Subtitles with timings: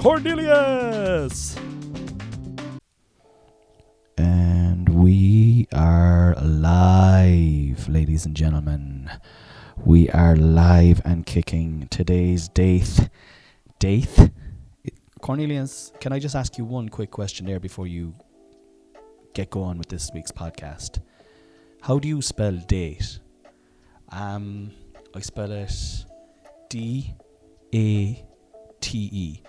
[0.00, 1.54] Cornelius.
[4.16, 9.10] And we are live, ladies and gentlemen.
[9.76, 11.86] We are live and kicking.
[11.90, 13.10] Today's date.
[13.78, 14.30] Date?
[15.20, 18.14] Cornelius, can I just ask you one quick question there before you
[19.34, 21.02] get going with this week's podcast?
[21.82, 23.20] How do you spell date?
[24.08, 24.70] Um,
[25.14, 26.06] I spell it
[26.70, 27.14] D
[27.74, 28.24] A
[28.80, 29.42] T E.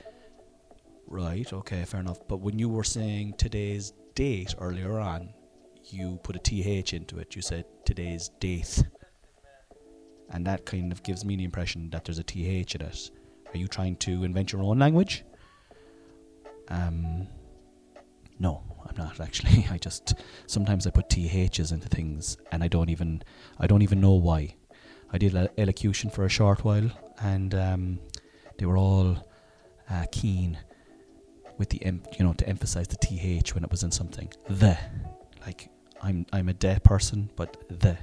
[1.11, 2.25] Right, okay, fair enough.
[2.29, 5.33] But when you were saying today's date earlier on,
[5.83, 7.35] you put a TH into it.
[7.35, 8.81] You said today's date.
[10.29, 13.11] And that kind of gives me the impression that there's a TH in it.
[13.53, 15.25] Are you trying to invent your own language?
[16.69, 17.27] Um,
[18.39, 19.67] no, I'm not actually.
[19.69, 20.13] I just
[20.47, 23.21] sometimes I put THs into things and I don't even
[23.59, 24.55] I don't even know why.
[25.11, 26.89] I did elocution for a short while
[27.21, 27.99] and um,
[28.57, 29.17] they were all
[29.89, 30.57] uh, keen
[31.61, 34.27] with the em- you know to emphasize the th when it was in something.
[34.49, 34.75] The
[35.45, 35.69] like
[36.01, 37.95] I'm I'm a de person, but the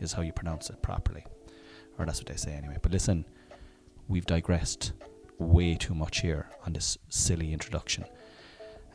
[0.00, 1.24] is how you pronounce it properly,
[1.98, 2.76] or that's what they say anyway.
[2.82, 3.24] But listen,
[4.06, 4.92] we've digressed
[5.38, 8.04] way too much here on this silly introduction.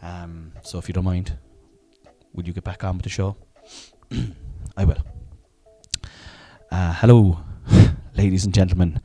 [0.03, 1.35] Um, so if you don't mind,
[2.31, 3.35] will you get back on with the show?
[4.77, 5.03] I will.
[6.71, 7.39] Uh, hello,
[8.15, 9.01] ladies and gentlemen,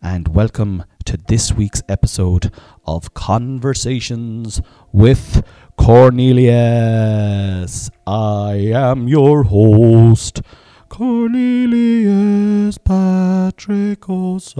[0.00, 2.52] and welcome to this week's episode
[2.86, 5.44] of Conversations with
[5.76, 6.60] Cornelius.
[8.06, 10.40] I am your host,
[10.88, 14.58] Cornelius Patrick O'Sullivan.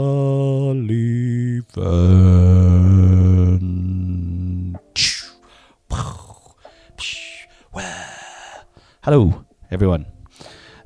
[9.02, 10.06] Hello, everyone.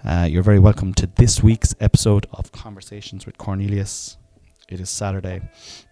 [0.05, 4.18] Uh, you're very welcome to this week's episode of Conversations with Cornelius.
[4.69, 5.41] It is Saturday,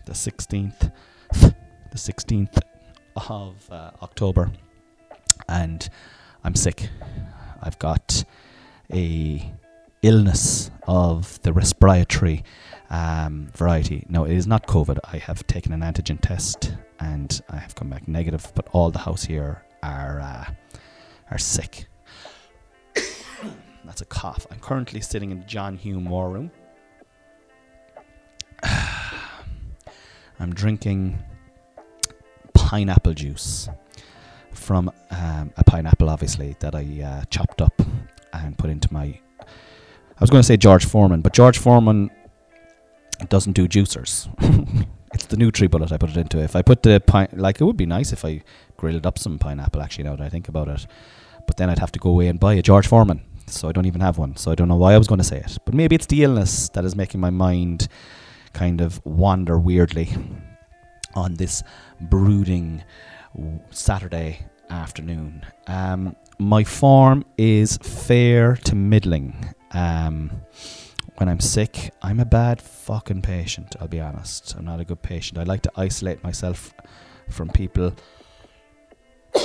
[0.04, 0.92] the 16th,
[1.32, 1.54] the
[1.94, 2.58] 16th
[3.16, 4.52] of uh, October,
[5.48, 5.88] and
[6.44, 6.90] I'm sick.
[7.62, 8.22] I've got
[8.92, 9.50] a
[10.02, 12.44] illness of the respiratory
[12.90, 14.04] um, variety.
[14.10, 14.98] No, it is not COVID.
[15.10, 18.52] I have taken an antigen test and I have come back negative.
[18.54, 20.44] But all the house here are uh,
[21.30, 21.86] are sick.
[23.86, 24.46] That's a cough.
[24.50, 26.50] I'm currently sitting in the John Hume War Room
[30.40, 31.18] I'm drinking
[32.54, 33.68] pineapple juice
[34.52, 37.80] from um, a pineapple, obviously, that I uh, chopped up
[38.32, 39.20] and put into my.
[39.40, 42.10] I was going to say George Foreman, but George Foreman
[43.28, 44.28] doesn't do juicers.
[45.14, 46.38] it's the NutriBullet I put it into.
[46.38, 48.42] If I put the pine, like it would be nice if I
[48.76, 49.82] grilled up some pineapple.
[49.82, 50.86] Actually, now that I think about it,
[51.46, 53.86] but then I'd have to go away and buy a George Foreman, so I don't
[53.86, 54.36] even have one.
[54.36, 55.58] So I don't know why I was going to say it.
[55.64, 57.88] But maybe it's the illness that is making my mind
[58.56, 60.08] kind of wander weirdly
[61.14, 61.62] on this
[62.00, 62.82] brooding
[63.70, 65.44] Saturday afternoon.
[65.66, 69.54] Um, my form is fair to middling.
[69.72, 70.30] Um,
[71.18, 74.54] when I'm sick, I'm a bad fucking patient, I'll be honest.
[74.56, 75.38] I'm not a good patient.
[75.38, 76.72] I like to isolate myself
[77.28, 77.94] from people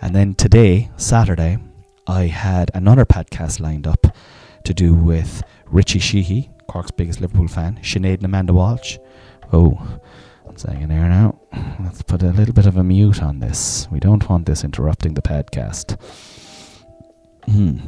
[0.00, 1.58] And then today, Saturday,
[2.06, 4.06] I had another podcast lined up
[4.64, 8.98] to do with Richie Sheehy, Cork's biggest Liverpool fan, Sinead and Amanda Walsh.
[9.52, 9.98] Oh,
[10.46, 11.40] I'm saying in there now.
[11.80, 13.88] Let's put a little bit of a mute on this.
[13.90, 15.98] We don't want this interrupting the podcast.
[17.46, 17.78] Hmm.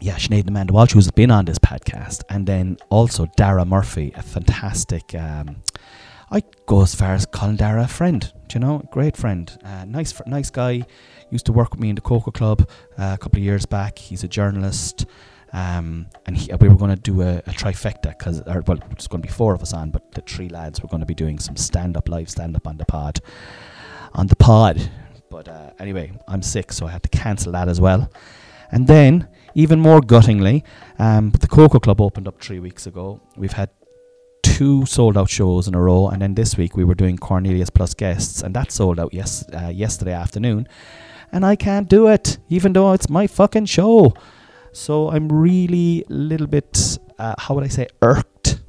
[0.00, 4.12] Yeah, Sinead and Amanda Walsh, who's been on this podcast, and then also Dara Murphy,
[4.14, 5.14] a fantastic.
[5.14, 5.62] Um,
[6.30, 8.32] I go as far as calling Dara a friend.
[8.46, 10.86] Do you know, great friend, uh, nice, nice guy.
[11.30, 12.68] Used to work with me in the Cocoa Club
[12.98, 13.98] uh, a couple of years back.
[13.98, 15.06] He's a journalist.
[15.52, 19.22] Um, and he, we were going to do a, a trifecta because, well, it's going
[19.22, 21.38] to be four of us on, but the three lads were going to be doing
[21.38, 23.20] some stand-up, live stand-up on the pod,
[24.12, 24.90] on the pod.
[25.30, 28.10] But uh, anyway, I'm sick, so I had to cancel that as well.
[28.70, 30.64] And then, even more guttingly,
[30.98, 33.20] um, the Cocoa Club opened up three weeks ago.
[33.36, 33.70] We've had
[34.42, 37.70] two sold out shows in a row, and then this week we were doing Cornelius
[37.70, 40.68] plus guests, and that sold out yes uh, yesterday afternoon.
[41.32, 44.14] And I can't do it, even though it's my fucking show.
[44.76, 48.60] So I'm really a little bit, uh, how would I say, irked.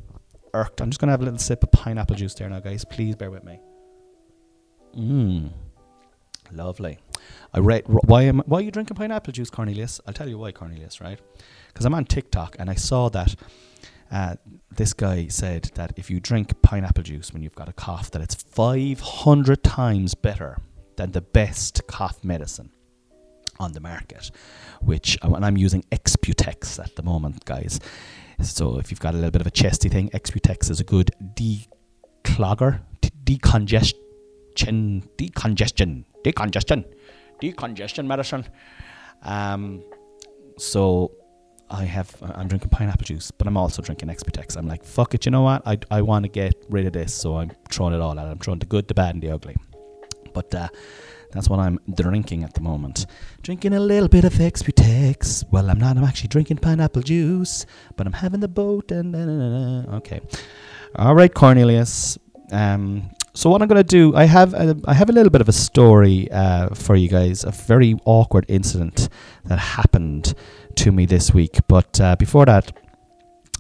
[0.54, 0.80] Irked.
[0.80, 2.86] I'm just going to have a little sip of pineapple juice there now, guys.
[2.86, 3.60] Please bear with me.
[4.98, 5.52] Mmm.
[6.54, 6.98] Lovely.
[7.54, 10.00] I read why am why are you drinking pineapple juice, Cornelius?
[10.08, 11.02] I'll tell you why, Cornelius.
[11.02, 11.20] Right?
[11.68, 13.36] Because I'm on TikTok and I saw that
[14.10, 14.36] uh,
[14.72, 18.22] this guy said that if you drink pineapple juice when you've got a cough, that
[18.22, 20.60] it's 500 times better
[20.96, 22.72] than the best cough medicine
[23.60, 24.32] on the market,
[24.82, 27.80] which uh, and I'm using Exputex at the moment, guys.
[28.42, 31.12] So if you've got a little bit of a chesty thing, Exputex is a good
[31.34, 32.82] declogger,
[33.24, 33.94] decongestion,
[34.56, 36.86] decongestion, decongestion,
[37.42, 38.46] decongestion medicine.
[39.24, 39.84] Um,
[40.58, 41.12] so
[41.70, 44.56] I have I'm drinking pineapple juice, but I'm also drinking Exputex.
[44.56, 45.68] I'm like, fuck it, you know what?
[45.68, 48.28] I I want to get rid of this, so I'm throwing it all out.
[48.28, 49.56] I'm throwing the good, the bad, and the ugly.
[50.34, 50.70] But uh,
[51.38, 53.06] that's what I'm drinking at the moment.
[53.44, 55.46] Drinking a little bit of Exputex.
[55.52, 55.96] Well, I'm not.
[55.96, 59.16] I'm actually drinking pineapple juice, but I'm having the boat and
[59.94, 60.20] okay.
[60.96, 62.18] All right, Cornelius.
[62.52, 65.42] Um, so what I'm going to do, I have a, I have a little bit
[65.42, 67.44] of a story uh, for you guys.
[67.44, 69.10] A very awkward incident
[69.46, 70.34] that happened
[70.78, 71.60] to me this week.
[71.68, 72.72] But uh, before that,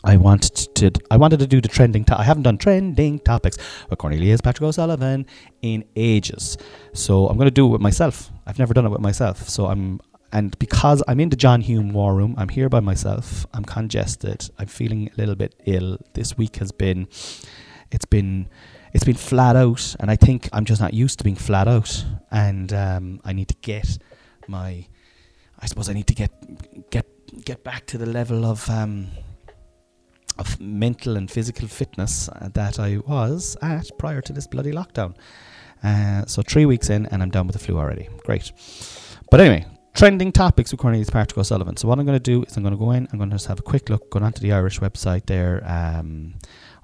[0.07, 2.05] I wanted to I wanted to do the trending.
[2.05, 3.57] To- I haven't done trending topics
[3.89, 5.25] with Cornelius Patrick O'Sullivan
[5.61, 6.57] in ages,
[6.93, 8.31] so I'm going to do it with myself.
[8.45, 9.99] I've never done it with myself, so I'm
[10.31, 13.45] and because I'm in the John Hume War Room, I'm here by myself.
[13.53, 14.49] I'm congested.
[14.57, 15.97] I'm feeling a little bit ill.
[16.13, 17.09] This week has been,
[17.91, 18.47] it's been,
[18.93, 22.05] it's been flat out, and I think I'm just not used to being flat out,
[22.31, 23.97] and um, I need to get
[24.47, 24.87] my,
[25.59, 26.31] I suppose I need to get
[26.91, 27.05] get
[27.43, 28.69] get back to the level of.
[28.69, 29.07] Um,
[30.39, 35.15] of mental and physical fitness uh, that I was at prior to this bloody lockdown.
[35.83, 38.09] Uh, so three weeks in, and I'm done with the flu already.
[38.25, 38.51] Great.
[39.29, 41.77] But anyway, trending topics with Cornelius Patrick O'Sullivan.
[41.77, 43.07] So what I'm going to do is I'm going to go in.
[43.11, 45.63] I'm going to just have a quick look, go onto the Irish website there.
[45.65, 46.35] Um,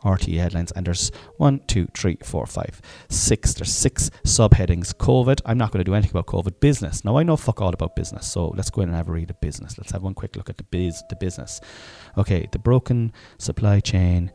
[0.03, 3.53] RTE headlines, and there's one, two, three, four, five, six.
[3.53, 4.93] There's six subheadings.
[4.95, 5.41] COVID.
[5.45, 6.59] I'm not going to do anything about COVID.
[6.59, 7.05] Business.
[7.05, 9.29] Now I know fuck all about business, so let's go in and have a read
[9.29, 9.77] of business.
[9.77, 11.61] Let's have one quick look at the biz, the business.
[12.17, 14.31] Okay, the broken supply chain.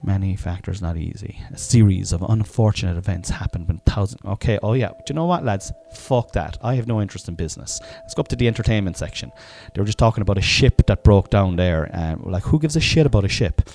[0.00, 1.42] Many factors not easy.
[1.52, 4.20] A series of unfortunate events happened when thousands.
[4.24, 4.90] Okay, oh yeah.
[4.90, 5.72] Do you know what, lads?
[5.92, 6.56] Fuck that.
[6.62, 7.80] I have no interest in business.
[8.02, 9.32] Let's go up to the entertainment section.
[9.74, 11.90] They were just talking about a ship that broke down there.
[11.92, 13.68] And like, who gives a shit about a ship?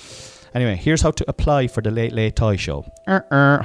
[0.53, 2.85] Anyway, here's how to apply for the Late Late Toy Show.
[3.07, 3.63] Uh-uh.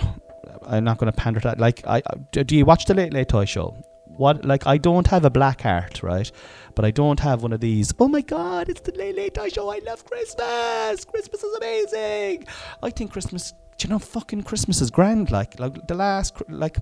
[0.66, 1.58] I'm not going to pander to that.
[1.58, 2.02] Like, I,
[2.32, 3.76] do you watch the Late Late Toy Show?
[4.04, 4.44] What?
[4.44, 6.30] Like, I don't have a black heart, right?
[6.74, 7.92] But I don't have one of these.
[7.98, 8.68] Oh my God!
[8.68, 9.70] It's the Late Late Toy Show.
[9.70, 11.04] I love Christmas.
[11.04, 12.46] Christmas is amazing.
[12.82, 13.52] I think Christmas.
[13.76, 15.30] Do you know, fucking Christmas is grand.
[15.30, 16.78] Like, like the last, like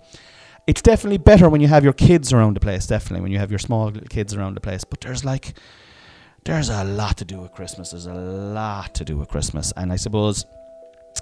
[0.66, 2.86] it's definitely better when you have your kids around the place.
[2.86, 4.84] Definitely when you have your small kids around the place.
[4.84, 5.58] But there's like
[6.47, 7.91] there's a lot to do with Christmas.
[7.91, 10.47] There's a lot to do with Christmas, and I suppose,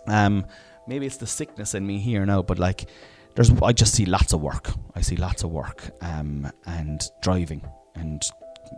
[0.07, 0.47] um,
[0.87, 2.90] maybe it's the sickness in me here now, but like,
[3.35, 4.71] there's I just see lots of work.
[4.95, 8.23] I see lots of work, um, and driving, and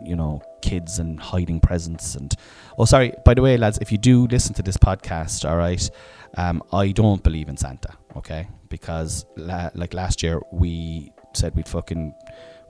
[0.03, 2.33] you know, kids and hiding presents, and
[2.77, 3.13] oh, sorry.
[3.25, 5.89] By the way, lads, if you do listen to this podcast, all right,
[6.37, 11.67] um, I don't believe in Santa, okay, because la- like last year we said we'd
[11.67, 12.13] fucking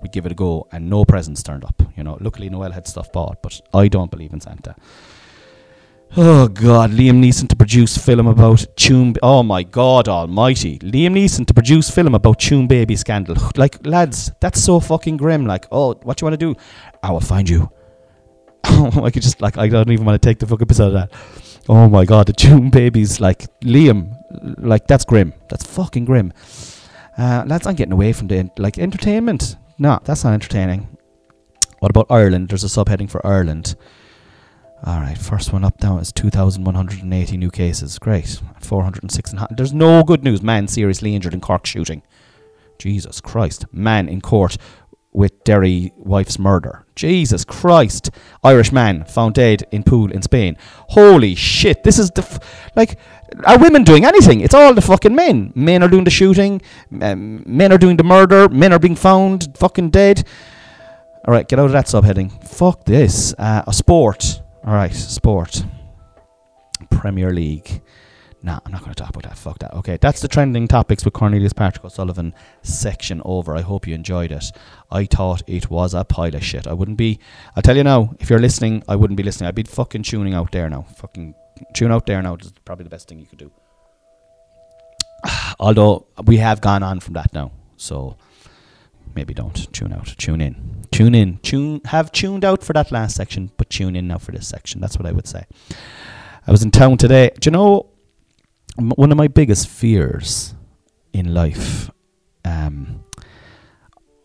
[0.02, 1.82] we'd give it a go, and no presents turned up.
[1.96, 4.76] You know, luckily Noelle had stuff bought, but I don't believe in Santa.
[6.16, 9.18] Oh God, Liam Neeson to produce film about Tuam.
[9.22, 13.36] Oh my God Almighty, Liam Neeson to produce film about Tuam Baby scandal.
[13.58, 15.46] Like lads, that's so fucking grim.
[15.46, 16.60] Like, oh, what you want to do?
[17.04, 17.70] I will find you.
[18.64, 20.94] I could just like I don't even want to take the fucking piss out of
[20.94, 21.12] that.
[21.70, 24.16] Oh my god, the Tuam babies like Liam,
[24.60, 25.34] like that's grim.
[25.50, 26.34] That's fucking grim.
[27.18, 29.58] Uh, lads, I'm getting away from the like entertainment.
[29.80, 30.98] No, that's not entertaining.
[31.80, 32.50] What about Ireland?
[32.50, 33.76] There's a subheading for Ireland.
[34.84, 38.00] All right, first one up now is 2,180 new cases.
[38.00, 38.40] Great.
[38.60, 39.34] 406.
[39.34, 40.42] And there's no good news.
[40.42, 42.04] Man seriously injured in Cork shooting.
[42.80, 43.66] Jesus Christ.
[43.72, 44.58] Man in court
[45.18, 46.86] with Derry wife's murder.
[46.96, 48.12] Jesus Christ.
[48.44, 50.56] Irish man found dead in pool in Spain.
[50.90, 51.84] Holy shit.
[51.84, 52.22] This is the.
[52.22, 53.00] F- like,
[53.44, 54.42] are women doing anything?
[54.42, 55.54] It's all the fucking men.
[55.56, 56.62] Men are doing the shooting.
[57.02, 58.48] Um, men are doing the murder.
[58.48, 60.24] Men are being found fucking dead.
[61.28, 62.30] All right, get out of that subheading.
[62.48, 63.34] Fuck this.
[63.40, 64.44] Uh, a sport.
[64.64, 65.66] All right, sport.
[66.92, 67.82] Premier League.
[68.48, 69.38] Nah, I'm not going to talk about that.
[69.38, 69.74] Fuck that.
[69.74, 73.58] Okay, that's the trending topics with Cornelius Patrick O'Sullivan section over.
[73.58, 74.54] I hope you enjoyed it.
[74.90, 76.66] I thought it was a pile of shit.
[76.66, 77.20] I wouldn't be.
[77.58, 78.16] I'll tell you now.
[78.22, 79.50] If you're listening, I wouldn't be listening.
[79.50, 80.84] I'd be fucking tuning out there now.
[80.96, 81.36] Fucking
[81.74, 83.52] tune out there now is probably the best thing you could do.
[85.60, 88.16] Although we have gone on from that now, so
[89.14, 90.16] maybe don't tune out.
[90.18, 90.86] Tune in.
[90.92, 91.40] Tune in.
[91.40, 91.82] Tune.
[91.84, 94.80] Have tuned out for that last section, but tune in now for this section.
[94.80, 95.44] That's what I would say.
[96.48, 97.32] I was in town today.
[97.42, 97.90] Do you know
[98.78, 100.54] one of my biggest fears
[101.14, 101.90] in life?
[102.46, 103.04] Um,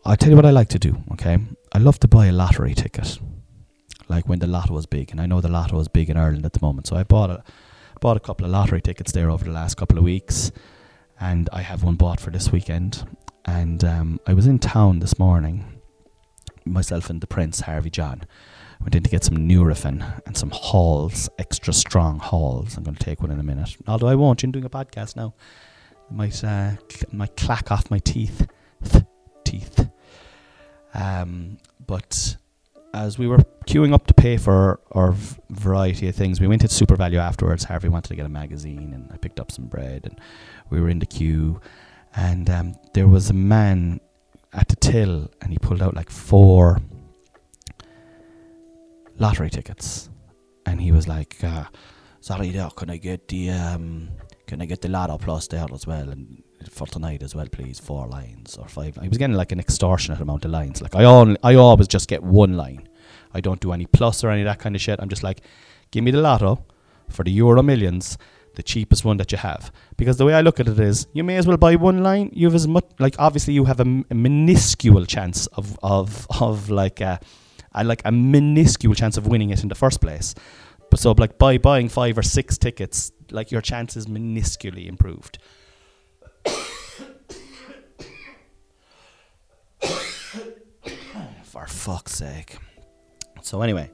[0.05, 0.97] I'll tell you what I like to do.
[1.13, 1.37] Okay,
[1.73, 3.19] I love to buy a lottery ticket,
[4.09, 6.45] like when the lotto was big, and I know the lotto is big in Ireland
[6.45, 6.87] at the moment.
[6.87, 7.43] So I bought a
[7.99, 10.51] bought a couple of lottery tickets there over the last couple of weeks,
[11.19, 13.07] and I have one bought for this weekend.
[13.45, 15.81] And um, I was in town this morning,
[16.65, 18.23] myself and the Prince Harvey John.
[18.83, 22.75] Went in to get some Nurofen and some Halls, extra strong Halls.
[22.75, 23.77] I'm going to take one in a minute.
[23.87, 25.33] Although I won't, you're doing a podcast now.
[26.09, 28.45] It might, uh, cl- might clack off my teeth.
[29.45, 29.89] teeth.
[30.93, 32.35] Um, but
[32.93, 36.61] as we were queuing up to pay for our v- variety of things, we went
[36.61, 37.63] to SuperValu afterwards.
[37.63, 40.19] Harvey wanted to get a magazine, and I picked up some bread, and
[40.69, 41.61] we were in the queue.
[42.15, 44.01] And um, there was a man
[44.51, 46.79] at the till, and he pulled out like four
[49.23, 50.09] lottery tickets,
[50.65, 51.63] and he was like, uh,
[52.19, 54.09] "Sorry, there, can I get the um,
[54.47, 57.79] can I get the Lotto Plus there as well, and for tonight as well, please,
[57.79, 60.81] four lines or five." He was getting like an extortionate amount of lines.
[60.81, 62.89] Like I only, I always just get one line.
[63.33, 64.99] I don't do any plus or any of that kind of shit.
[64.99, 65.41] I'm just like,
[65.91, 66.65] give me the Lotto
[67.09, 68.17] for the Euro Millions,
[68.55, 69.71] the cheapest one that you have.
[69.97, 72.29] Because the way I look at it is, you may as well buy one line.
[72.33, 76.99] You have as much, like obviously you have a, minuscule chance of of of like
[76.99, 77.19] a,
[77.73, 80.35] a like a minuscule chance of winning it in the first place.
[80.89, 85.39] But so like by buying five or six tickets, like your chance is minusculely improved.
[91.43, 92.57] For fuck's sake.
[93.41, 93.91] So anyway,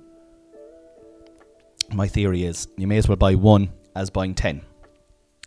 [1.93, 4.62] my theory is you may as well buy one as buying ten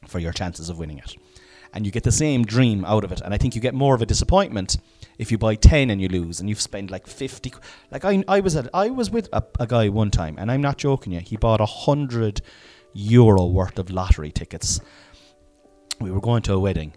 [0.06, 1.14] for your chances of winning it.
[1.72, 3.20] And you get the same dream out of it.
[3.20, 4.76] And I think you get more of a disappointment
[5.18, 7.52] if you buy 10 and you lose and you've spent like 50
[7.90, 10.62] like I, I was at, I was with a, a guy one time and I'm
[10.62, 12.42] not joking you he bought a hundred
[12.94, 14.80] euro worth of lottery tickets.
[16.00, 16.94] We were going to a wedding.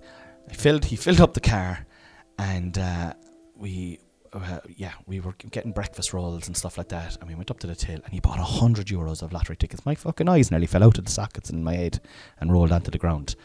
[0.50, 1.86] I filled he filled up the car
[2.38, 3.14] and uh,
[3.56, 4.00] we
[4.34, 7.60] uh, yeah we were getting breakfast rolls and stuff like that and we went up
[7.60, 9.86] to the till and he bought a hundred euros of lottery tickets.
[9.86, 12.00] My fucking eyes nearly fell out of the sockets in my head
[12.40, 13.36] and rolled onto the ground.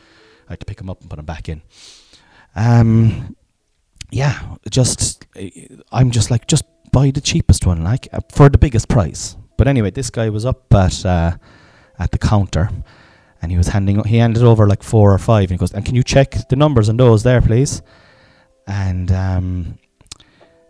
[0.49, 1.63] I had to pick him up and put him back in.
[2.57, 3.37] Um
[4.11, 5.27] yeah, just
[5.93, 9.37] I'm just like just buy the cheapest one, like uh, for the biggest price.
[9.57, 11.37] But anyway, this guy was up at uh,
[11.99, 12.71] at the counter,
[13.43, 15.85] and he was handing he handed over like four or five, and he goes, "And
[15.85, 17.83] can you check the numbers on those there, please?"
[18.67, 19.79] And um,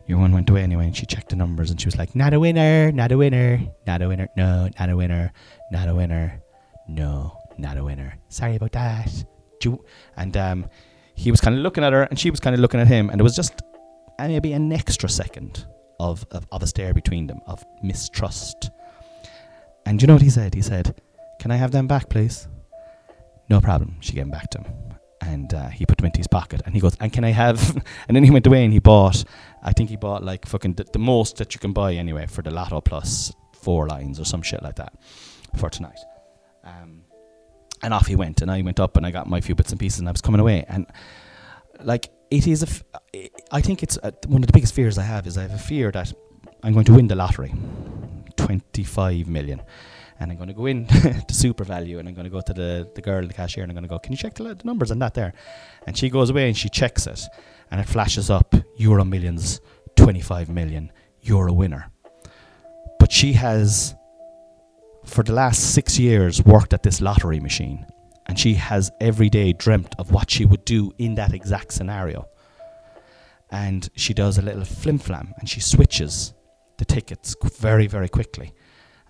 [0.06, 2.35] your one went away anyway, and she checked the numbers, and she was like, "Not
[2.35, 5.32] a winner, not a winner, not a winner, no, not a winner,
[5.70, 6.42] not a winner,
[6.88, 8.18] no, not a winner.
[8.28, 9.25] Sorry about that."
[10.16, 10.70] And um,
[11.20, 13.10] he was kind of looking at her and she was kind of looking at him
[13.10, 13.62] and there was just
[14.18, 15.66] maybe an extra second
[15.98, 18.70] of, of, of a stare between them of mistrust.
[19.84, 20.54] And you know what he said?
[20.54, 21.00] He said
[21.38, 22.48] can i have them back please?
[23.48, 24.72] No problem she gave them back to him.
[25.22, 27.58] And uh, he put them into his pocket and he goes and can i have
[28.08, 29.24] and then he went away and he bought
[29.62, 32.42] i think he bought like fucking the, the most that you can buy anyway for
[32.42, 34.94] the lotto plus four lines or some shit like that
[35.56, 35.98] for tonight.
[36.64, 37.00] Um,
[37.82, 39.80] and off he went and i went up and i got my few bits and
[39.80, 40.87] pieces and i was coming away and
[41.82, 42.84] like it is a f-
[43.50, 45.58] i think it's uh, one of the biggest fears i have is i have a
[45.58, 46.12] fear that
[46.62, 47.52] i'm going to win the lottery.
[48.37, 49.60] 25 million.
[50.18, 52.90] And i'm going to go in to SuperValu and i'm going to go to the,
[52.94, 54.90] the girl the cashier and i'm going to go can you check the, the numbers
[54.90, 55.34] on that there?
[55.87, 57.22] And she goes away and she checks it
[57.70, 59.60] and it flashes up euro millions
[60.00, 61.90] 25 million, you're a winner.
[62.99, 63.94] But she has,
[65.04, 67.87] for the last six years, worked at this lottery machine.
[68.26, 72.28] And she has every day dreamt of what she would do in that exact scenario.
[73.50, 76.33] And she does a little flim flam and she switches
[76.78, 78.54] the tickets very, very quickly.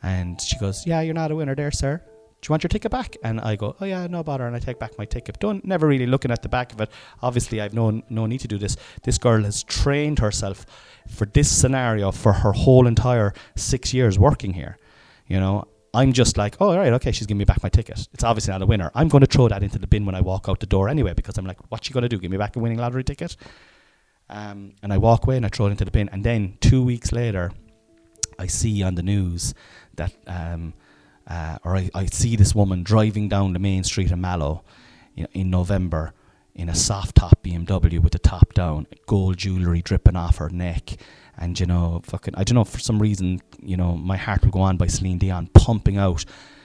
[0.02, 2.00] And she goes, Yeah, you're not a winner there, sir.
[2.40, 3.16] Do you want your ticket back?
[3.22, 5.38] And I go, Oh yeah, no bother, and I take back my ticket.
[5.38, 6.90] Don't never really looking at the back of it.
[7.20, 8.76] Obviously I've no no need to do this.
[9.02, 10.64] This girl has trained herself
[11.06, 14.78] for this scenario for her whole entire six years working here.
[15.26, 18.06] You know, I'm just like, oh, all right, okay, she's giving me back my ticket.
[18.12, 18.90] It's obviously not a winner.
[18.94, 21.14] I'm going to throw that into the bin when I walk out the door anyway,
[21.14, 22.18] because I'm like, what's she going to do?
[22.18, 23.36] Give me back a winning lottery ticket?
[24.28, 26.08] Um, and I walk away and I throw it into the bin.
[26.10, 27.50] And then two weeks later,
[28.38, 29.52] I see on the news
[29.96, 30.74] that, um,
[31.26, 34.62] uh, or I, I see this woman driving down the main street in Mallow
[35.16, 36.14] in, in November
[36.54, 40.96] in a soft top BMW with the top down, gold jewellery dripping off her neck.
[41.40, 44.50] And, you know, fucking, I don't know, for some reason, you know, my heart will
[44.50, 46.24] go on by Celine Dion pumping out,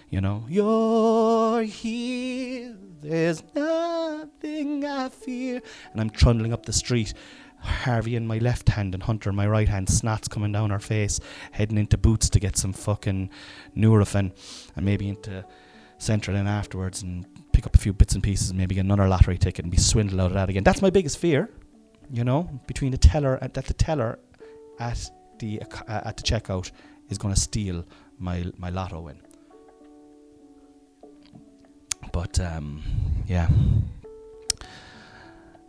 [0.09, 5.61] you know, you're here, there's nothing I fear.
[5.93, 7.13] And I'm trundling up the street
[7.65, 10.79] Harvey in my left hand and Hunter in my right hand, snots coming down her
[10.79, 11.19] face,
[11.51, 13.29] heading into Boots to get some fucking
[13.75, 14.31] Nurofen
[14.75, 15.45] and maybe into
[15.99, 19.07] Centra then afterwards and pick up a few bits and pieces and maybe get another
[19.07, 20.63] lottery ticket and be swindled out of that again.
[20.63, 21.49] That's my biggest fear,
[22.11, 24.19] you know, between the teller at that the teller
[24.79, 26.71] at the uh, at the checkout
[27.09, 27.85] is going to steal
[28.17, 29.19] my my lotto win.
[32.11, 32.83] But um,
[33.27, 33.49] yeah,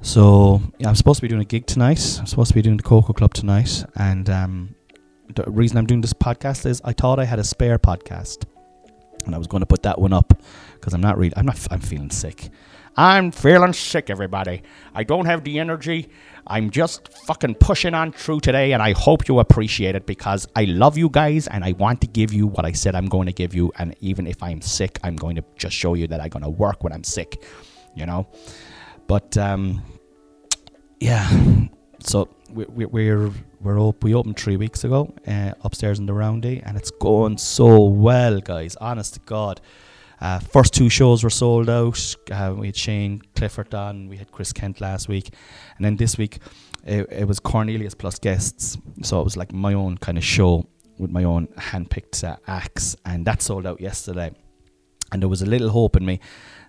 [0.00, 2.18] so yeah, I'm supposed to be doing a gig tonight.
[2.20, 4.74] I'm supposed to be doing the Cocoa Club tonight, and um,
[5.34, 8.44] the reason I'm doing this podcast is I thought I had a spare podcast,
[9.24, 10.40] and I was going to put that one up
[10.74, 11.32] because I'm not really.
[11.36, 11.58] I'm not.
[11.70, 12.50] I'm feeling sick.
[12.96, 14.62] I'm feeling sick, everybody.
[14.94, 16.08] I don't have the energy.
[16.46, 20.64] I'm just fucking pushing on through today, and I hope you appreciate it because I
[20.64, 23.32] love you guys and I want to give you what I said I'm going to
[23.32, 23.70] give you.
[23.78, 26.48] And even if I'm sick, I'm going to just show you that I'm going to
[26.50, 27.44] work when I'm sick,
[27.94, 28.28] you know.
[29.08, 29.82] But um,
[31.00, 31.28] yeah,
[32.00, 36.14] so we, we, we're we're op- we opened three weeks ago uh, upstairs in the
[36.14, 38.76] Roundy, and it's going so well, guys.
[38.76, 39.60] Honest to God.
[40.20, 42.16] Uh, first two shows were sold out.
[42.30, 45.28] Uh, we had Shane Clifford on, we had Chris Kent last week,
[45.76, 46.38] and then this week
[46.84, 48.78] it, it was Cornelius plus guests.
[49.02, 50.66] So it was like my own kind of show
[50.98, 54.30] with my own hand-picked uh, acts, and that sold out yesterday.
[55.12, 56.20] And there was a little hope in me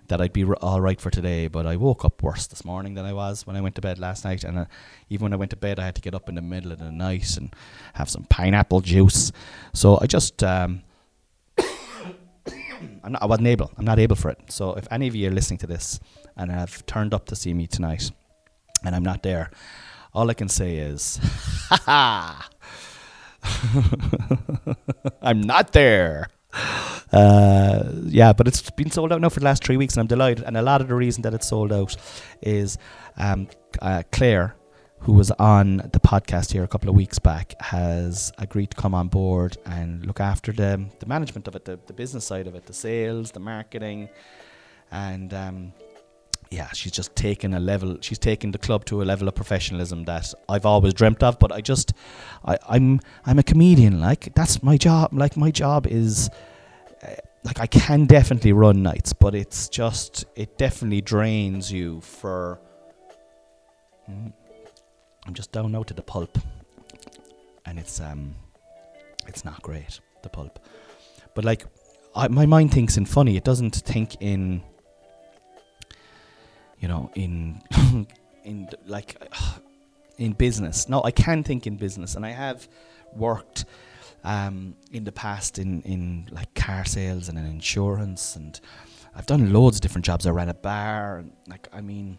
[0.08, 2.94] that I'd be r- all right for today, but I woke up worse this morning
[2.94, 4.44] than I was when I went to bed last night.
[4.44, 4.64] And uh,
[5.08, 6.78] even when I went to bed, I had to get up in the middle of
[6.78, 7.54] the night and
[7.94, 9.32] have some pineapple juice.
[9.72, 10.44] So I just.
[10.44, 10.82] Um,
[13.04, 13.70] I'm not, I wasn't able.
[13.76, 14.38] I'm not able for it.
[14.48, 16.00] So if any of you are listening to this
[16.36, 18.10] and have turned up to see me tonight,
[18.84, 19.50] and I'm not there,
[20.14, 21.18] all I can say is,
[21.70, 22.48] ha!
[25.22, 26.28] I'm not there.
[27.12, 30.06] Uh, yeah, but it's been sold out now for the last three weeks, and I'm
[30.06, 30.44] delighted.
[30.44, 31.96] And a lot of the reason that it's sold out
[32.42, 32.78] is
[33.16, 33.48] um,
[33.80, 34.56] uh, Claire,
[35.00, 38.94] who was on the podcast here a couple of weeks back, has agreed to come
[38.94, 42.54] on board and look after the the management of it, the, the business side of
[42.54, 44.08] it, the sales, the marketing,
[44.90, 45.72] and um,
[46.50, 47.98] yeah, she's just taken a level.
[48.00, 51.38] She's taken the club to a level of professionalism that I've always dreamt of.
[51.38, 51.92] But I just,
[52.44, 54.00] I, I'm I'm a comedian.
[54.00, 55.12] Like that's my job.
[55.12, 56.30] Like my job is.
[57.02, 62.60] Uh, like I can definitely run nights, but it's just it definitely drains you for.
[64.10, 64.32] Mm,
[65.28, 66.38] I'm just down now to the pulp,
[67.66, 68.34] and it's um,
[69.26, 70.58] it's not great the pulp,
[71.34, 71.66] but like,
[72.16, 73.36] I, my mind thinks in funny.
[73.36, 74.62] It doesn't think in.
[76.78, 77.60] You know, in
[78.44, 79.22] in like
[80.16, 80.88] in business.
[80.88, 82.66] No, I can think in business, and I have
[83.12, 83.66] worked
[84.24, 88.58] um, in the past in, in like car sales and in insurance and
[89.14, 90.26] I've done loads of different jobs.
[90.26, 92.18] I ran a bar and like I mean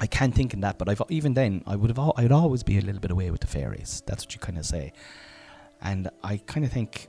[0.00, 2.78] I can't think in that, but I've even then I would have I'd always be
[2.78, 4.02] a little bit away with the fairies.
[4.06, 4.92] That's what you kind of say,
[5.82, 7.08] and I kind of think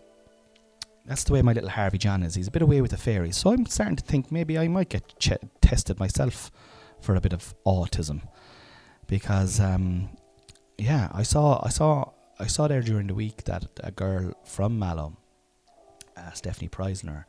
[1.06, 2.36] that's the way my little Harvey John is.
[2.36, 4.90] He's a bit away with the fairies, so I'm starting to think maybe I might
[4.90, 6.52] get ch- tested myself
[7.00, 8.24] for a bit of autism,
[9.08, 10.10] because um,
[10.78, 14.78] yeah, I saw I saw I saw there during the week that a girl from
[14.78, 15.16] Mallow,
[16.18, 17.24] uh, Stephanie Preissner,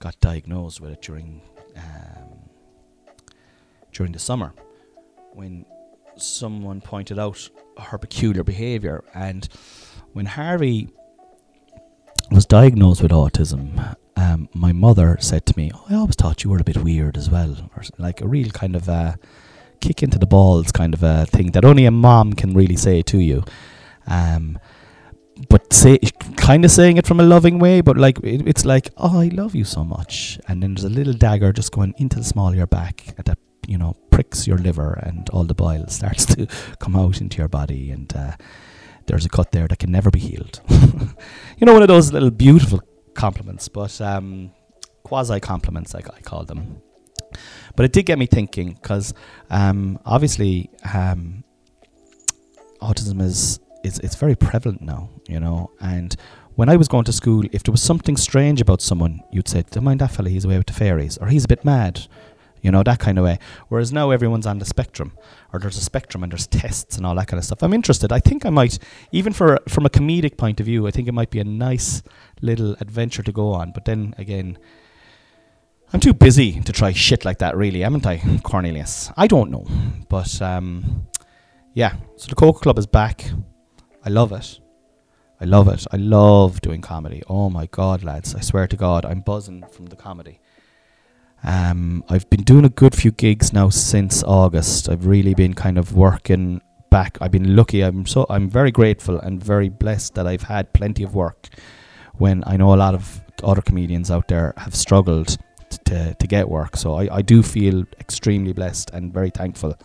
[0.00, 1.42] got diagnosed with it during
[1.76, 2.50] um,
[3.92, 4.52] during the summer
[5.36, 5.66] when
[6.16, 9.04] someone pointed out her peculiar behaviour.
[9.14, 9.46] And
[10.14, 10.88] when Harvey
[12.30, 16.50] was diagnosed with autism, um, my mother said to me, oh, "I always thought you
[16.50, 19.18] were a bit weird as well," or like a real kind of a
[19.80, 23.02] kick into the balls kind of a thing that only a mom can really say
[23.02, 23.44] to you.
[24.06, 24.58] Um,
[25.50, 25.98] but say
[26.36, 29.28] kind of saying it from a loving way, but like it, it's like, oh, I
[29.28, 32.48] love you so much, and then there's a little dagger just going into the small
[32.48, 36.26] of your back at that you know pricks your liver, and all the bile starts
[36.26, 36.46] to
[36.78, 38.32] come out into your body, and uh,
[39.06, 40.60] there's a cut there that can never be healed.
[40.70, 42.80] you know, one of those little beautiful
[43.14, 44.52] compliments, but um,
[45.02, 46.82] quasi compliments, like I call them.
[47.74, 49.14] But it did get me thinking because
[49.50, 51.44] um, obviously um,
[52.80, 55.70] autism is, is it's very prevalent now, you know.
[55.80, 56.16] And
[56.54, 59.64] when I was going to school, if there was something strange about someone, you'd say,
[59.70, 62.06] "Don't mind that fella, he's away with the fairies," or "He's a bit mad,"
[62.62, 63.38] you know, that kind of way.
[63.68, 65.12] Whereas now everyone's on the spectrum,
[65.52, 67.62] or there's a spectrum and there's tests and all that kind of stuff.
[67.62, 68.12] I'm interested.
[68.12, 68.78] I think I might,
[69.12, 72.02] even for from a comedic point of view, I think it might be a nice
[72.40, 73.72] little adventure to go on.
[73.72, 74.58] But then again,
[75.92, 79.10] I'm too busy to try shit like that, really, haven't I, Cornelius?
[79.16, 79.66] I don't know.
[80.08, 81.06] But um,
[81.74, 83.30] yeah, so the Coca Club is back.
[84.04, 84.60] I love it.
[85.40, 85.86] I love it.
[85.92, 87.22] I love doing comedy.
[87.28, 88.34] Oh my God, lads.
[88.34, 90.40] I swear to God, I'm buzzing from the comedy.
[91.44, 94.88] Um, I've been doing a good few gigs now since August.
[94.88, 97.18] I've really been kind of working back.
[97.20, 97.82] I've been lucky.
[97.82, 101.48] I'm so I'm very grateful and very blessed that I've had plenty of work
[102.14, 105.36] when I know a lot of other comedians out there have struggled
[105.84, 106.76] to, to get work.
[106.76, 109.76] So I, I do feel extremely blessed and very thankful.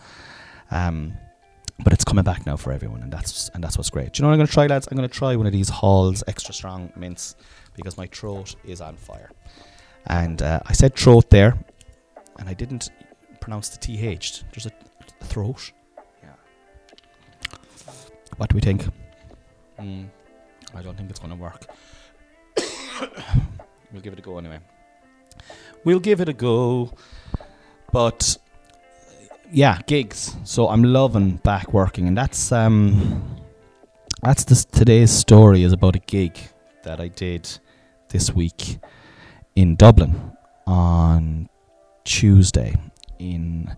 [0.70, 1.14] Um,
[1.84, 4.12] but it's coming back now for everyone, and that's and that's what's great.
[4.12, 4.86] Do you know what I'm going to try, lads?
[4.90, 7.34] I'm going to try one of these Halls extra strong mints
[7.74, 9.30] because my throat is on fire.
[10.06, 11.56] And uh, I said throat there,
[12.38, 12.90] and I didn't
[13.40, 14.44] pronounce the th.
[14.52, 14.72] There's a,
[15.20, 15.72] a throat.
[16.22, 16.28] Yeah.
[18.36, 18.86] What do we think?
[19.78, 20.08] Mm,
[20.74, 21.66] I don't think it's going to work.
[23.92, 24.58] we'll give it a go anyway
[25.84, 26.92] we'll give it a go.
[27.92, 28.36] But
[29.50, 30.34] yeah, gigs.
[30.44, 33.36] So I'm loving back working, and that's um,
[34.22, 36.38] that's this today's story is about a gig
[36.84, 37.48] that I did
[38.08, 38.78] this week
[39.54, 40.32] in Dublin
[40.66, 41.48] on
[42.04, 42.74] Tuesday
[43.18, 43.74] in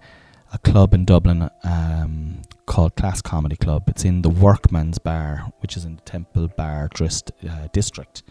[0.52, 3.84] a club in Dublin um, called Class Comedy Club.
[3.88, 8.22] It's in the Workman's Bar, which is in the Temple Bar Drist, uh, district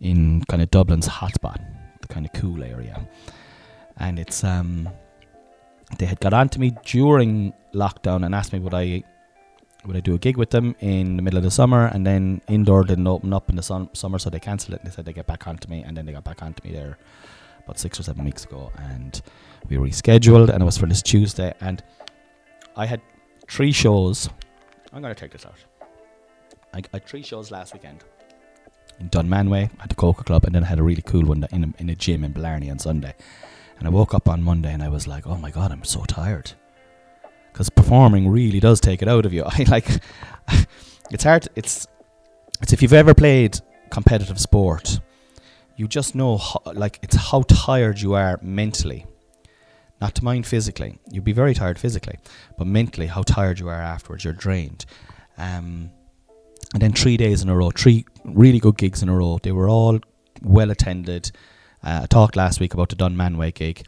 [0.00, 1.58] in kind of Dublin's hotspot
[2.00, 3.06] the kind of cool area.
[3.96, 4.88] And it's um,
[5.98, 9.04] they had got on to me during lockdown and asked me would I
[9.84, 12.42] would I do a gig with them in the middle of the summer, and then
[12.48, 14.80] indoor didn't open up in the sun- summer, so they cancelled it.
[14.80, 16.74] And they said they get back onto me, and then they got back onto me
[16.74, 16.98] there
[17.64, 19.20] about six or seven weeks ago, and
[19.68, 21.82] we rescheduled, and it was for this Tuesday, and
[22.76, 23.00] I had
[23.48, 24.28] three shows.
[24.92, 25.54] I'm gonna take this out.
[26.74, 28.04] I, I had three shows last weekend
[28.98, 31.64] in Dunmanway at the Coca Club, and then I had a really cool one in
[31.64, 33.14] a, in a gym in Blarney on Sunday.
[33.78, 36.04] And I woke up on Monday and I was like, oh my god, I'm so
[36.04, 36.52] tired.
[37.52, 39.44] Because performing really does take it out of you.
[39.46, 39.88] I like,
[41.10, 41.48] it's hard.
[41.56, 41.86] It's
[42.62, 43.58] it's if you've ever played
[43.90, 45.00] competitive sport,
[45.76, 49.06] you just know how, like it's how tired you are mentally.
[50.00, 52.18] Not to mind physically, you'd be very tired physically,
[52.56, 54.24] but mentally, how tired you are afterwards.
[54.24, 54.86] You're drained.
[55.36, 55.90] Um,
[56.72, 59.38] and then three days in a row, three really good gigs in a row.
[59.42, 59.98] They were all
[60.42, 61.32] well attended.
[61.82, 63.86] Uh, I talked last week about the Dunmanway gig.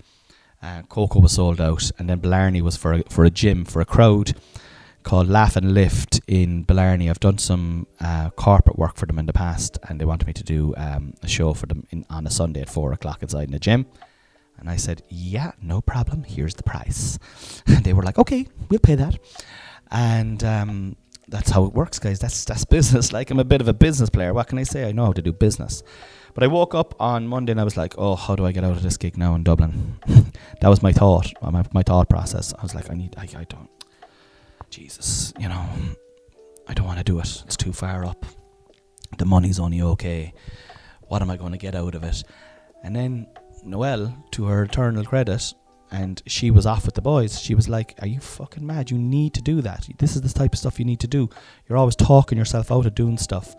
[0.63, 3.81] Uh, Coco was sold out, and then Blarney was for a, for a gym for
[3.81, 4.35] a crowd
[5.03, 7.11] called Laugh and Lift in Blarney.
[7.11, 10.33] I've done some uh, corporate work for them in the past, and they wanted me
[10.35, 13.45] to do um, a show for them in, on a Sunday at four o'clock inside
[13.45, 13.87] in the gym.
[14.59, 16.23] And I said, "Yeah, no problem.
[16.23, 17.19] Here's the price."
[17.67, 19.19] And they were like, "Okay, we'll pay that."
[19.91, 20.97] And um,
[21.29, 22.21] that's how it works, guys.
[22.21, 23.13] That's that's business.
[23.13, 24.33] Like I'm a bit of a business player.
[24.33, 24.89] What can I say?
[24.89, 25.83] I know how to do business.
[26.35, 28.65] But I woke up on Monday and I was like, oh, how do I get
[28.65, 29.99] out of this gig now in Dublin?
[30.61, 32.55] that was my thought, my, my thought process.
[32.59, 33.69] I was like, I need, I, I don't,
[34.71, 35.67] Jesus, you know,
[36.69, 37.43] I don't want to do it.
[37.47, 38.25] It's too far up.
[39.19, 40.33] The money's only okay.
[41.03, 42.25] What am I going to get out of it?
[42.83, 43.27] And then
[43.65, 45.55] Noelle, to her eternal credit,
[45.91, 47.39] and she was off with the boys.
[47.39, 48.91] She was like, "Are you fucking mad?
[48.91, 49.87] You need to do that.
[49.99, 51.29] This is the type of stuff you need to do.
[51.69, 53.55] You're always talking yourself out of doing stuff.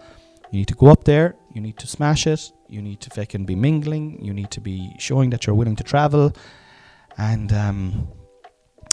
[0.52, 1.36] You need to go up there.
[1.54, 2.52] You need to smash it.
[2.74, 4.20] You need to fucking be mingling.
[4.22, 6.34] You need to be showing that you're willing to travel."
[7.18, 8.08] And um,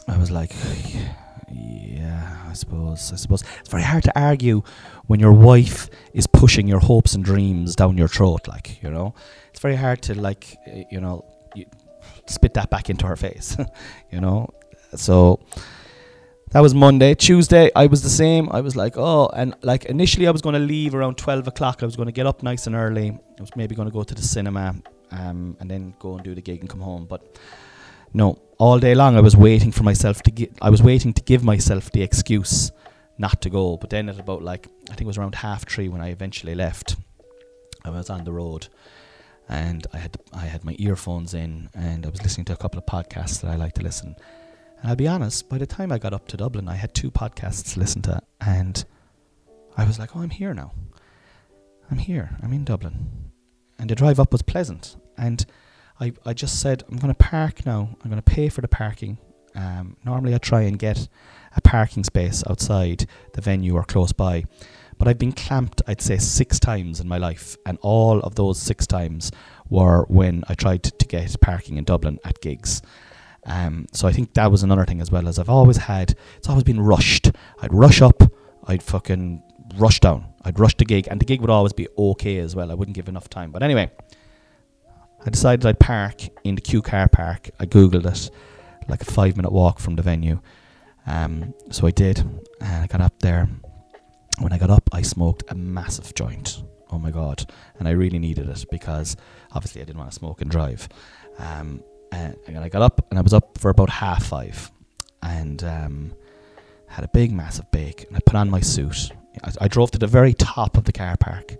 [0.07, 0.53] I was like,
[1.51, 3.13] "Yeah, I suppose.
[3.13, 4.63] I suppose it's very hard to argue
[5.07, 8.47] when your wife is pushing your hopes and dreams down your throat.
[8.47, 9.15] Like, you know,
[9.51, 10.57] it's very hard to like,
[10.91, 11.25] you know."
[12.27, 13.57] spit that back into her face,
[14.11, 14.49] you know.
[14.95, 15.41] So
[16.51, 17.15] that was Monday.
[17.15, 18.49] Tuesday, I was the same.
[18.51, 21.83] I was like, oh, and like initially, I was going to leave around twelve o'clock.
[21.83, 23.11] I was going to get up nice and early.
[23.11, 24.75] I was maybe going to go to the cinema,
[25.13, 27.07] um, and then go and do the gig and come home.
[27.07, 27.39] But
[28.13, 30.53] no, all day long, I was waiting for myself to get.
[30.61, 32.73] I was waiting to give myself the excuse
[33.17, 33.77] not to go.
[33.77, 36.55] But then at about like I think it was around half three when I eventually
[36.57, 36.97] left.
[37.85, 38.67] I was on the road,
[39.49, 42.79] and I had I had my earphones in, and I was listening to a couple
[42.79, 44.17] of podcasts that I like to listen.
[44.81, 47.11] And I'll be honest, by the time I got up to Dublin, I had two
[47.11, 48.83] podcasts to listen to, and
[49.77, 50.73] I was like, "Oh, I'm here now.
[51.91, 52.37] I'm here.
[52.43, 53.33] I'm in Dublin."
[53.79, 55.45] And the drive up was pleasant, and
[56.01, 57.97] I I just said, "I'm going to park now.
[58.03, 59.19] I'm going to pay for the parking."
[59.55, 61.09] Um, normally, I try and get
[61.57, 64.45] a parking space outside the venue or close by.
[64.97, 68.61] But I've been clamped, I'd say, six times in my life, and all of those
[68.61, 69.33] six times
[69.69, 72.83] were when I tried to, to get parking in Dublin at gigs.
[73.45, 76.15] Um, so I think that was another thing as well as I've always had.
[76.37, 77.31] It's always been rushed.
[77.63, 78.23] I'd rush up,
[78.67, 79.43] I'd fucking
[79.77, 80.27] rush down.
[80.45, 82.71] I'd rush the gig, and the gig would always be okay as well.
[82.71, 83.51] I wouldn't give enough time.
[83.51, 83.91] But anyway,
[85.25, 87.51] I decided I'd park in the Q car park.
[87.59, 88.31] I googled it,
[88.89, 90.41] like a five minute walk from the venue.
[91.07, 92.19] Um, so I did,
[92.61, 93.49] and I got up there.
[94.39, 96.63] When I got up, I smoked a massive joint.
[96.91, 97.51] Oh my god!
[97.79, 99.17] And I really needed it because
[99.53, 100.89] obviously I didn't want to smoke and drive.
[101.39, 104.71] Um, and, I got up, and I was up for about half five,
[105.23, 106.13] and um,
[106.89, 108.05] had a big, massive bake.
[108.09, 109.11] And I put on my suit.
[109.43, 111.57] I, I drove to the very top of the car park.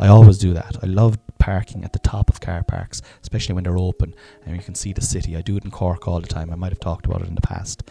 [0.00, 0.76] I always do that.
[0.82, 4.14] I love parking at the top of car parks, especially when they're open
[4.46, 5.36] and you can see the city.
[5.36, 6.50] I do it in Cork all the time.
[6.50, 7.82] I might have talked about it in the past.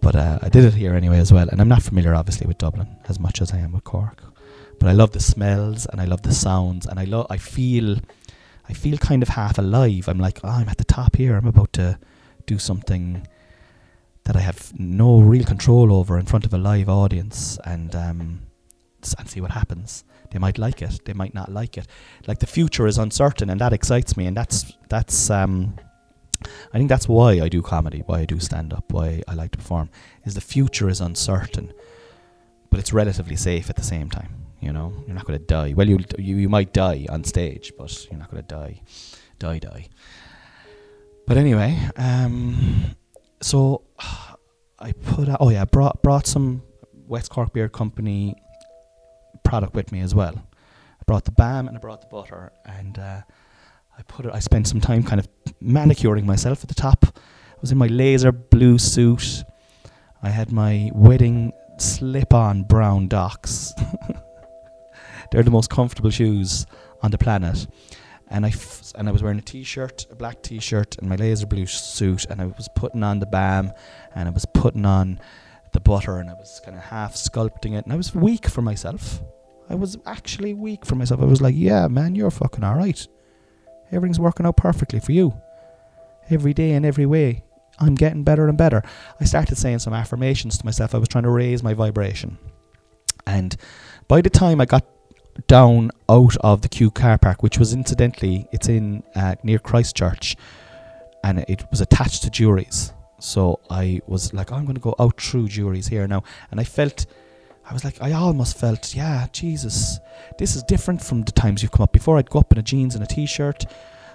[0.00, 1.48] But uh, I did it here anyway as well.
[1.50, 4.22] And I'm not familiar, obviously, with Dublin as much as I am with Cork.
[4.80, 7.26] But I love the smells and I love the sounds and I love.
[7.28, 7.98] I feel,
[8.68, 10.08] I feel kind of half alive.
[10.08, 11.36] I'm like, oh, I'm at the top here.
[11.36, 11.98] I'm about to
[12.46, 13.26] do something
[14.24, 18.40] that I have no real control over in front of a live audience and um,
[19.18, 20.04] and see what happens.
[20.30, 21.00] They might like it.
[21.06, 21.86] They might not like it.
[22.26, 24.26] Like the future is uncertain, and that excites me.
[24.26, 25.76] And that's that's um,
[26.72, 29.52] I think that's why I do comedy, why I do stand up, why I like
[29.52, 29.88] to perform.
[30.24, 31.72] Is the future is uncertain,
[32.70, 34.47] but it's relatively safe at the same time.
[34.60, 35.72] You know, you're not going to die.
[35.76, 38.82] Well, you you you might die on stage, but you're not going to die,
[39.38, 39.88] die, die.
[41.26, 42.96] But anyway, um,
[43.40, 43.82] so
[44.80, 46.62] I put out, oh yeah, brought brought some
[47.06, 48.34] West Cork Beard Company
[49.44, 50.34] product with me as well.
[50.36, 53.20] I brought the balm and I brought the butter, and uh,
[53.96, 54.32] I put it.
[54.34, 55.28] I spent some time kind of
[55.60, 57.04] manicuring myself at the top.
[57.04, 59.44] I was in my laser blue suit.
[60.20, 63.72] I had my wedding slip-on brown docks.
[65.30, 66.66] They're the most comfortable shoes
[67.02, 67.66] on the planet.
[68.30, 71.46] And I f- and I was wearing a t-shirt, a black t-shirt, and my laser
[71.46, 73.72] blue suit, and I was putting on the balm,
[74.14, 75.18] and I was putting on
[75.72, 78.60] the butter, and I was kind of half sculpting it, and I was weak for
[78.60, 79.22] myself.
[79.70, 81.22] I was actually weak for myself.
[81.22, 83.06] I was like, "Yeah, man, you're fucking all right.
[83.90, 85.34] Everything's working out perfectly for you.
[86.28, 87.44] Every day and every way,
[87.78, 88.82] I'm getting better and better."
[89.20, 90.94] I started saying some affirmations to myself.
[90.94, 92.36] I was trying to raise my vibration,
[93.26, 93.56] and
[94.06, 94.84] by the time I got
[95.46, 100.36] down out of the Q car park, which was incidentally it's in uh, near Christchurch,
[101.22, 102.92] and it was attached to Jurys.
[103.20, 106.64] So I was like, I'm going to go out through Jurys here now, and I
[106.64, 107.06] felt.
[107.70, 109.98] I was like, I almost felt, yeah, Jesus,
[110.38, 112.16] this is different from the times you've come up before.
[112.16, 113.66] I'd go up in a jeans and a t-shirt,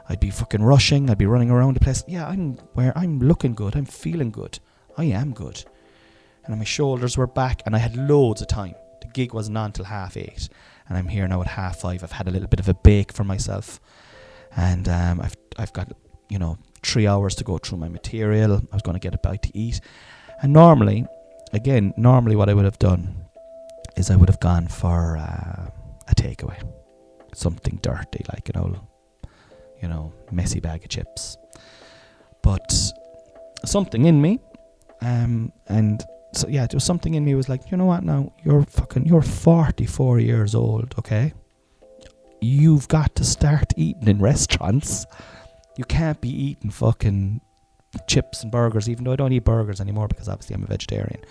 [0.09, 2.03] I'd be fucking rushing, I'd be running around the place.
[2.07, 4.57] Yeah, I'm where I'm looking good, I'm feeling good,
[4.97, 5.63] I am good,
[6.45, 8.73] and my shoulders were back, and I had loads of time.
[9.01, 10.49] The gig wasn't on till half eight,
[10.87, 12.03] and I'm here now at half five.
[12.03, 13.79] I've had a little bit of a bake for myself,
[14.55, 15.91] and um, I've I've got
[16.29, 18.61] you know three hours to go through my material.
[18.71, 19.81] I was going to get a bite to eat,
[20.41, 21.05] and normally,
[21.53, 23.15] again, normally what I would have done
[23.95, 25.69] is I would have gone for uh,
[26.07, 26.61] a takeaway,
[27.33, 28.79] something dirty like an old,
[29.81, 31.37] you know, messy bag of chips,
[32.41, 32.73] but
[33.65, 34.39] something in me,
[35.01, 36.03] um, and
[36.35, 38.03] so yeah, there was something in me was like, you know what?
[38.03, 41.33] Now you're fucking, you're 44 years old, okay?
[42.41, 45.05] You've got to start eating in restaurants.
[45.77, 47.41] You can't be eating fucking
[48.07, 51.21] chips and burgers, even though I don't eat burgers anymore because obviously I'm a vegetarian.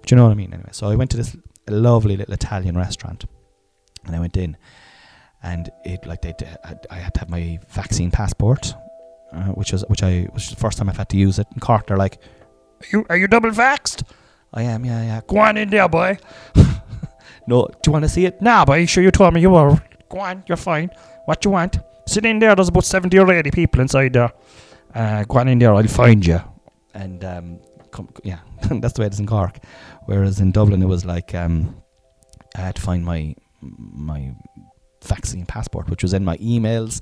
[0.00, 0.70] But you know what I mean, anyway.
[0.72, 1.36] So I went to this
[1.68, 3.24] lovely little Italian restaurant,
[4.04, 4.56] and I went in,
[5.42, 6.34] and it like they,
[6.90, 8.74] I had to have my vaccine passport,
[9.32, 11.46] uh, which was which I which was the first time I've had to use it.
[11.54, 12.18] In Cork, they're like,
[12.80, 14.02] "Are you are you double vaxxed?"
[14.54, 15.20] I am, yeah, yeah.
[15.26, 16.18] Go on in there, boy.
[17.46, 18.40] no, do you want to see it?
[18.42, 19.80] Nah, boy, sure you told me you were.
[20.08, 20.90] Go on, you're fine.
[21.24, 21.78] What you want?
[22.06, 24.32] Sit in there, there's about 70 or 80 people inside there.
[24.94, 26.40] Uh, go on in there, I'll find you.
[26.94, 27.60] And, um,
[27.90, 29.58] come, yeah, that's the way it is in Cork.
[30.04, 31.82] Whereas in Dublin, it was like, um,
[32.54, 34.34] I had to find my my
[35.04, 37.00] vaccine passport, which was in my emails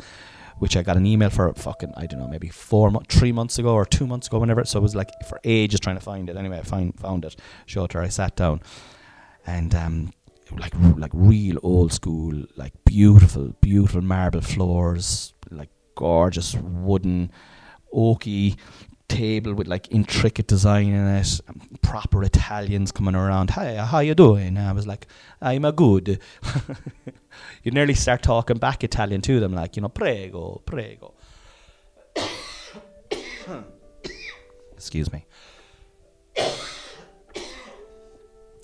[0.60, 3.58] which I got an email for fucking I don't know maybe four mo- three months
[3.58, 4.64] ago or two months ago whenever.
[4.64, 6.36] So it was like for ages trying to find it.
[6.36, 7.34] Anyway I find found it.
[7.66, 8.02] Showed her.
[8.02, 8.60] I sat down.
[9.46, 10.12] And um,
[10.58, 17.30] like like real old school, like beautiful, beautiful marble floors, like gorgeous wooden,
[17.94, 18.56] oaky
[19.10, 21.40] table with like intricate design in it.
[21.82, 23.50] Proper Italians coming around.
[23.50, 24.56] Hi, how you doing?
[24.56, 25.06] I was like,
[25.42, 26.20] I'm a good.
[27.62, 31.14] you nearly start talking back Italian to them, like you know, prego, prego.
[34.72, 35.26] Excuse me.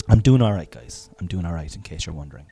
[0.09, 1.11] I'm doing all right, guys.
[1.21, 2.47] I'm doing all right, in case you're wondering.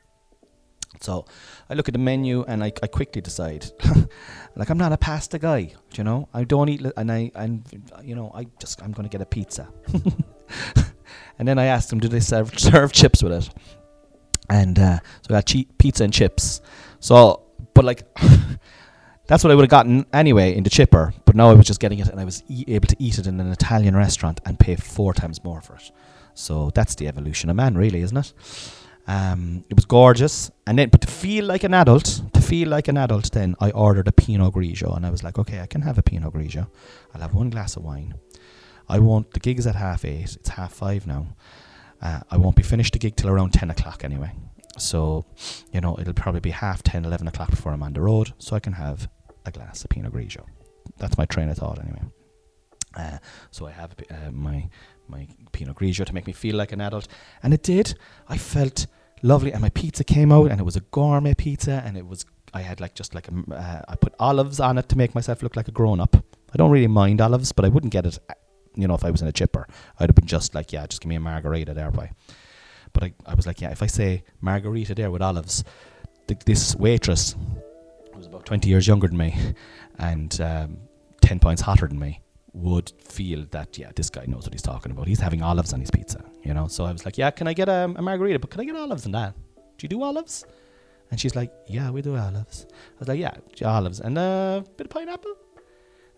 [1.01, 1.25] So
[1.69, 3.65] I look at the menu and I, I quickly decide,
[4.55, 6.27] like I'm not a pasta guy, you know.
[6.33, 7.63] I don't eat, li- and I and
[8.03, 9.67] you know I just I'm going to get a pizza.
[11.39, 13.49] and then I asked them, do they serve serve chips with it?
[14.49, 16.61] And uh, so I got pizza and chips.
[16.99, 18.03] So, but like.
[19.27, 21.79] That's what I would have gotten anyway in the chipper, but now I was just
[21.79, 24.59] getting it and I was e- able to eat it in an Italian restaurant and
[24.59, 25.91] pay four times more for it.
[26.35, 28.33] So that's the evolution of man, really, isn't it?
[29.07, 32.87] Um, it was gorgeous, and then but to feel like an adult, to feel like
[32.87, 35.81] an adult, then I ordered a Pinot Grigio, and I was like, okay, I can
[35.81, 36.67] have a Pinot Grigio.
[37.13, 38.15] I'll have one glass of wine.
[38.89, 39.31] I won't.
[39.31, 40.35] The gig is at half eight.
[40.35, 41.27] It's half five now.
[42.01, 44.31] Uh, I won't be finished the gig till around ten o'clock anyway.
[44.77, 45.25] So,
[45.71, 48.55] you know, it'll probably be half 10, 11 o'clock before I'm on the road, so
[48.55, 49.09] I can have
[49.45, 50.45] a glass of Pinot Grigio.
[50.97, 52.01] That's my train of thought anyway.
[52.95, 53.17] Uh,
[53.51, 54.69] so I have uh, my
[55.07, 57.07] my Pinot Grigio to make me feel like an adult,
[57.43, 57.95] and it did.
[58.27, 58.87] I felt
[59.21, 62.25] lovely, and my pizza came out, and it was a gourmet pizza, and it was.
[62.53, 65.43] I had like just like a, uh, I put olives on it to make myself
[65.43, 66.15] look like a grown up.
[66.53, 68.17] I don't really mind olives, but I wouldn't get it.
[68.75, 69.67] You know, if I was in a chipper,
[69.99, 72.11] I'd have been just like, yeah, just give me a margarita there, boy.
[72.93, 75.63] But I, I was like, yeah, if I say margarita there with olives,
[76.27, 77.35] th- this waitress
[78.13, 79.37] was about 20 years younger than me
[79.99, 80.77] and um,
[81.21, 82.21] 10 points hotter than me
[82.55, 85.07] would feel that yeah this guy knows what he's talking about.
[85.07, 86.67] He's having olives on his pizza you know?
[86.67, 88.75] So i was like yeah can i get a, a margarita but can i get
[88.75, 89.33] olives in that?
[89.77, 90.45] Do you do olives?
[91.11, 92.65] And she's like yeah we do olives.
[92.69, 95.35] I was like yeah olives and a bit of pineapple.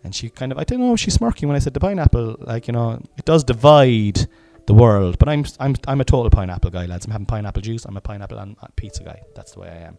[0.04, 2.68] And she kind of i don't know she's smirking when i said the pineapple like
[2.68, 4.18] you know it does divide
[4.66, 7.04] the world but i'm i'm i'm a total pineapple guy lads.
[7.06, 7.84] I'm having pineapple juice.
[7.84, 9.22] I'm a pineapple and uh, pizza guy.
[9.34, 9.98] That's the way i am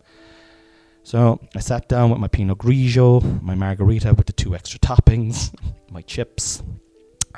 [1.03, 5.53] so I sat down with my Pinot Grigio, my margarita with the two extra toppings,
[5.91, 6.62] my chips,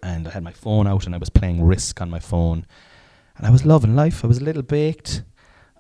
[0.04, 2.65] and I had my phone out and I was playing Risk on my phone.
[3.38, 4.24] And I was loving life.
[4.24, 5.24] I was a little baked.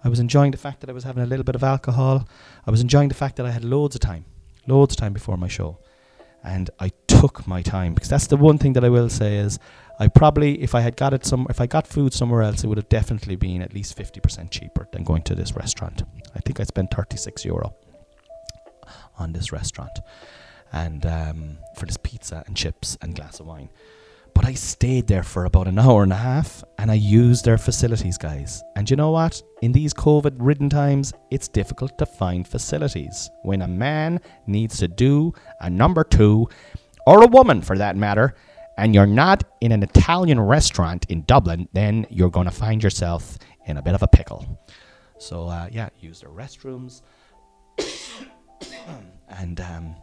[0.03, 2.27] I was enjoying the fact that I was having a little bit of alcohol.
[2.65, 4.25] I was enjoying the fact that I had loads of time,
[4.67, 5.77] loads of time before my show.
[6.43, 9.59] And I took my time because that's the one thing that I will say is
[9.99, 12.67] I probably, if I had got it some, if I got food somewhere else, it
[12.67, 16.03] would have definitely been at least 50% cheaper than going to this restaurant.
[16.35, 17.75] I think I spent 36 euro
[19.19, 19.99] on this restaurant
[20.73, 23.69] and um, for this pizza and chips and glass of wine.
[24.41, 27.59] But I stayed there for about an hour and a half and I used their
[27.59, 28.63] facilities, guys.
[28.75, 29.39] And you know what?
[29.61, 33.29] In these COVID ridden times, it's difficult to find facilities.
[33.43, 36.49] When a man needs to do a number two,
[37.05, 38.33] or a woman for that matter,
[38.79, 43.37] and you're not in an Italian restaurant in Dublin, then you're going to find yourself
[43.67, 44.59] in a bit of a pickle.
[45.19, 47.03] So, uh, yeah, use their restrooms.
[49.29, 49.95] and um,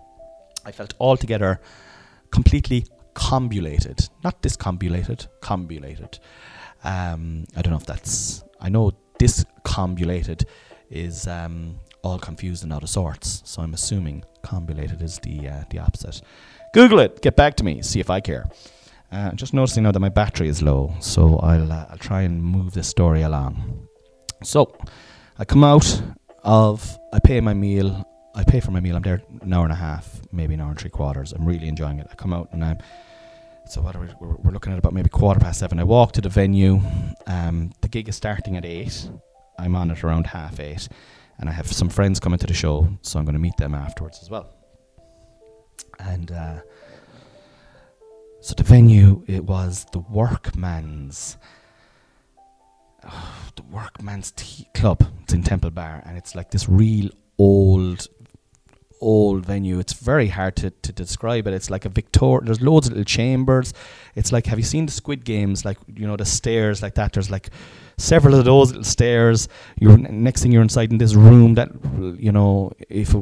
[0.65, 1.61] I felt altogether
[2.31, 2.87] completely
[3.19, 6.19] combulated, not discombulated, combulated.
[6.85, 8.45] Um, I don't know if that's.
[8.61, 10.45] I know discombulated
[10.91, 15.65] is um, all confused and out of sorts, so I'm assuming combulated is the uh,
[15.71, 16.23] the opposite.
[16.73, 17.21] Google it.
[17.21, 17.83] Get back to me.
[17.83, 18.47] See if I care.
[19.11, 22.43] Uh, just noticing now that my battery is low, so I'll uh, I'll try and
[22.43, 23.89] move this story along.
[24.45, 24.77] So
[25.39, 26.01] I come out
[26.45, 28.07] of I pay my meal.
[28.37, 28.95] I pay for my meal.
[28.95, 31.33] I'm there an hour and a half, maybe an hour and three quarters.
[31.33, 32.07] I'm really enjoying it.
[32.13, 32.79] I come out and I'm
[33.69, 35.79] so what are we, we're, we're looking at about maybe quarter past seven.
[35.79, 36.81] I walk to the venue.
[37.27, 39.11] Um, the gig is starting at eight.
[39.59, 40.89] I'm on at around half eight,
[41.39, 43.75] and I have some friends coming to the show, so I'm going to meet them
[43.75, 44.49] afterwards as well.
[45.99, 46.61] And uh,
[48.41, 51.37] so the venue it was the Workman's.
[53.05, 55.07] Oh, the Workman's Tea Club.
[55.25, 58.07] It's in Temple Bar, and it's like this real old
[59.01, 59.79] old venue.
[59.79, 61.55] It's very hard to, to describe it.
[61.55, 62.41] It's like a Victor.
[62.43, 63.73] There's loads of little chambers.
[64.15, 65.65] It's like have you seen the Squid Games?
[65.65, 67.13] Like you know the stairs like that.
[67.13, 67.51] There's like
[67.97, 69.49] several of those little stairs.
[69.79, 71.71] You're next thing you're inside in this room that
[72.19, 73.15] you know if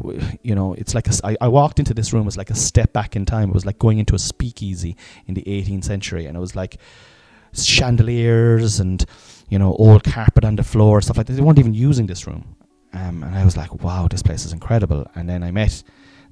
[0.43, 2.22] you know it's like a, I, I walked into this room.
[2.22, 3.51] it was like a step back in time.
[3.51, 4.97] It was like going into a speakeasy
[5.27, 6.79] in the 18th century, and it was like
[7.53, 9.05] chandeliers and
[9.49, 11.35] you know old carpet on the floor stuff like that.
[11.35, 12.55] They weren't even using this room.
[12.97, 15.07] Um, and I was like, wow, this place is incredible.
[15.14, 15.82] And then I met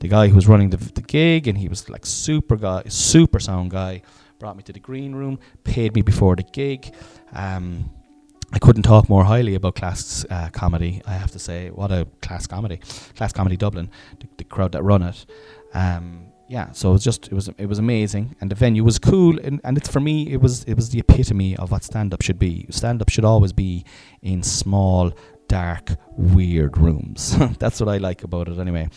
[0.00, 3.38] the guy who was running the, the gig, and he was like super guy, super
[3.38, 4.02] sound guy.
[4.38, 6.92] Brought me to the green room, paid me before the gig.
[7.32, 7.90] Um,
[8.52, 11.02] I couldn't talk more highly about class uh, comedy.
[11.06, 12.80] I have to say, what a class comedy,
[13.16, 13.90] class comedy Dublin,
[14.20, 15.26] the, the crowd that run it.
[15.74, 18.98] Um, yeah, so it was just it was it was amazing, and the venue was
[18.98, 22.12] cool, and, and it's for me it was it was the epitome of what stand
[22.12, 22.66] up should be.
[22.70, 23.84] Stand up should always be
[24.22, 25.12] in small,
[25.48, 27.36] dark, weird rooms.
[27.58, 28.88] That's what I like about it, anyway.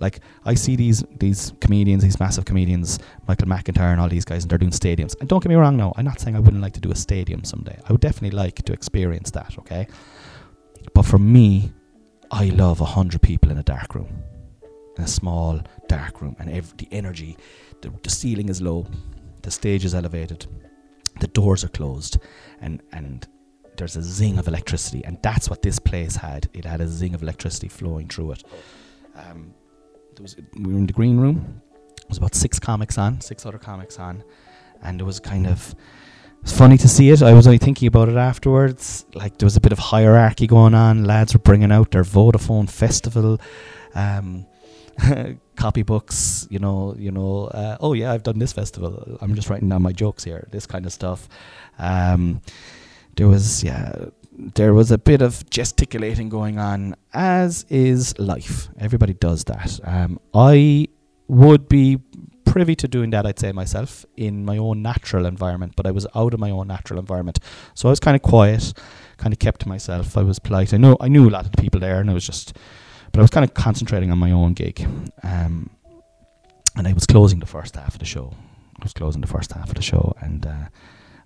[0.00, 2.98] Like I see these these comedians, these massive comedians,
[3.28, 5.14] Michael McIntyre and all these guys, and they're doing stadiums.
[5.20, 6.96] And don't get me wrong, no, I'm not saying I wouldn't like to do a
[6.96, 7.78] stadium someday.
[7.86, 9.58] I would definitely like to experience that.
[9.58, 9.86] Okay,
[10.94, 11.72] but for me,
[12.30, 14.22] I love a hundred people in a dark room,
[14.96, 17.36] in a small dark room, and every, the energy,
[17.82, 18.86] the, the ceiling is low,
[19.42, 20.46] the stage is elevated,
[21.20, 22.18] the doors are closed,
[22.62, 23.28] and and
[23.80, 26.48] there's a zing of electricity, and that's what this place had.
[26.52, 28.44] It had a zing of electricity flowing through it.
[29.16, 29.54] Um,
[30.20, 31.62] was we were in the green room.
[31.96, 34.22] There was about six comics on, six other comics on,
[34.82, 35.74] and it was kind of
[36.42, 37.22] it's funny to see it.
[37.22, 39.04] I was only thinking about it afterwards.
[39.14, 41.04] Like there was a bit of hierarchy going on.
[41.04, 43.40] Lads were bringing out their Vodafone festival
[43.94, 44.46] um,
[45.56, 46.50] copybooks.
[46.50, 47.46] You know, you know.
[47.46, 49.18] Uh, oh yeah, I've done this festival.
[49.20, 50.48] I'm just writing down my jokes here.
[50.50, 51.28] This kind of stuff.
[51.78, 52.42] Um,
[53.16, 53.92] there was yeah
[54.54, 58.68] there was a bit of gesticulating going on, as is life.
[58.78, 59.78] Everybody does that.
[59.84, 60.88] Um, I
[61.28, 61.98] would be
[62.44, 66.06] privy to doing that, I'd say myself, in my own natural environment, but I was
[66.14, 67.38] out of my own natural environment.
[67.74, 68.72] So I was kind of quiet,
[69.18, 70.16] kind of kept to myself.
[70.16, 70.74] I was polite.
[70.74, 72.56] I know I knew a lot of the people there, and I was just,
[73.12, 74.86] but I was kind of concentrating on my own gig.
[75.22, 75.70] Um,
[76.76, 78.32] and I was closing the first half of the show.
[78.80, 80.68] I was closing the first half of the show, and uh,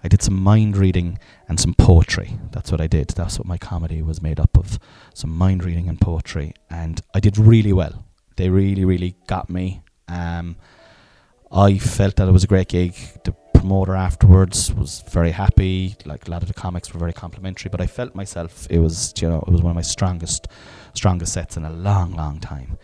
[0.05, 2.39] I did some mind reading and some poetry.
[2.53, 3.09] That's what I did.
[3.09, 4.79] That's what my comedy was made up of
[5.15, 6.53] some mind reading and poetry.
[6.69, 8.05] And I did really well.
[8.37, 9.83] They really, really got me.
[10.07, 10.57] Um,
[11.51, 12.95] I felt that it was a great gig.
[13.25, 15.97] The promoter afterwards was very happy.
[16.05, 19.15] Like a lot of the comics were very complimentary, but I felt myself it was
[19.23, 20.49] you know it was one of my strongest
[20.93, 22.77] strongest sets in a long, long time.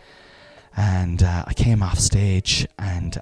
[0.75, 3.21] And uh, I came off stage and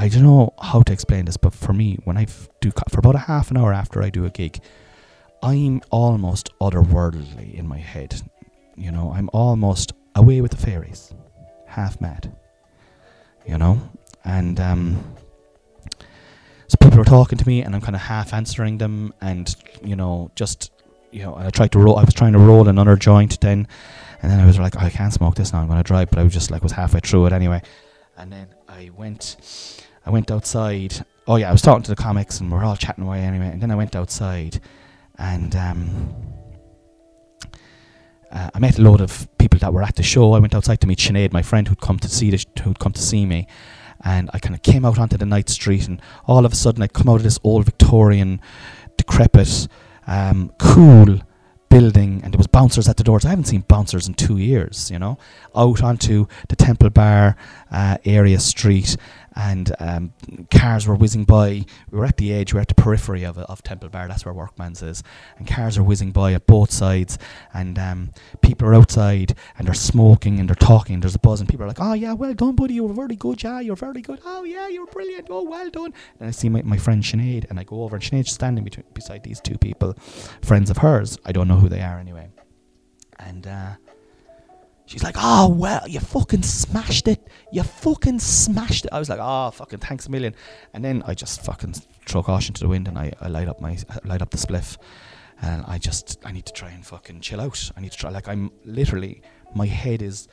[0.00, 2.26] I don't know how to explain this, but for me, when I
[2.62, 4.58] do for about a half an hour after I do a gig,
[5.42, 8.22] I'm almost otherworldly in my head.
[8.76, 11.12] You know, I'm almost away with the fairies,
[11.66, 12.34] half mad.
[13.46, 13.78] You know,
[14.24, 15.04] and um,
[16.66, 19.96] so people are talking to me, and I'm kind of half answering them, and you
[19.96, 20.70] know, just
[21.10, 21.98] you know, I tried to roll.
[21.98, 23.68] I was trying to roll another joint then,
[24.22, 25.60] and then I was like, oh, I can't smoke this now.
[25.60, 27.60] I'm gonna drive, but I was just like was halfway through it anyway,
[28.16, 29.36] and then I went
[30.04, 31.04] I went outside.
[31.26, 33.48] Oh yeah, I was talking to the comics and we are all chatting away anyway.
[33.48, 34.60] And then I went outside,
[35.18, 36.14] and um,
[38.32, 40.32] uh, I met a load of people that were at the show.
[40.32, 42.92] I went outside to meet Sinead, my friend who'd come to see sh- who'd come
[42.92, 43.46] to see me,
[44.04, 46.82] and I kind of came out onto the night street, and all of a sudden
[46.82, 48.40] I come out of this old Victorian,
[48.96, 49.68] decrepit,
[50.06, 51.20] um, cool
[51.70, 53.24] building and there was bouncers at the doors.
[53.24, 55.18] I haven't seen bouncers in two years, you know.
[55.56, 57.36] Out onto the Temple Bar
[57.70, 58.96] uh, area street
[59.36, 60.12] and um,
[60.50, 61.64] cars were whizzing by.
[61.90, 64.24] We were at the edge, we were at the periphery of, of Temple Bar, that's
[64.24, 65.02] where Workman's is,
[65.38, 67.18] and cars are whizzing by at both sides,
[67.54, 68.10] and um,
[68.42, 71.00] people are outside and they're smoking and they're talking.
[71.00, 72.74] There's a buzz, and people are like, "Oh yeah, well done, buddy.
[72.74, 73.60] You were very good, yeah.
[73.60, 74.20] You're very good.
[74.24, 75.28] Oh yeah, you're brilliant.
[75.30, 78.04] Oh well done." And I see my, my friend Sinead, and I go over, and
[78.04, 79.94] Sinead's standing between, beside these two people,
[80.42, 81.18] friends of hers.
[81.24, 82.28] I don't know who they are anyway,
[83.18, 83.46] and.
[83.46, 83.74] Uh,
[84.90, 87.24] She's like, oh, well, you fucking smashed it.
[87.52, 88.92] You fucking smashed it.
[88.92, 90.34] I was like, oh, fucking thanks a million.
[90.74, 91.74] And then I just fucking
[92.06, 94.78] throw caution to the wind and I, I light up my, light up the spliff.
[95.42, 97.70] And I just, I need to try and fucking chill out.
[97.76, 99.22] I need to try, like, I'm literally,
[99.54, 100.26] my head is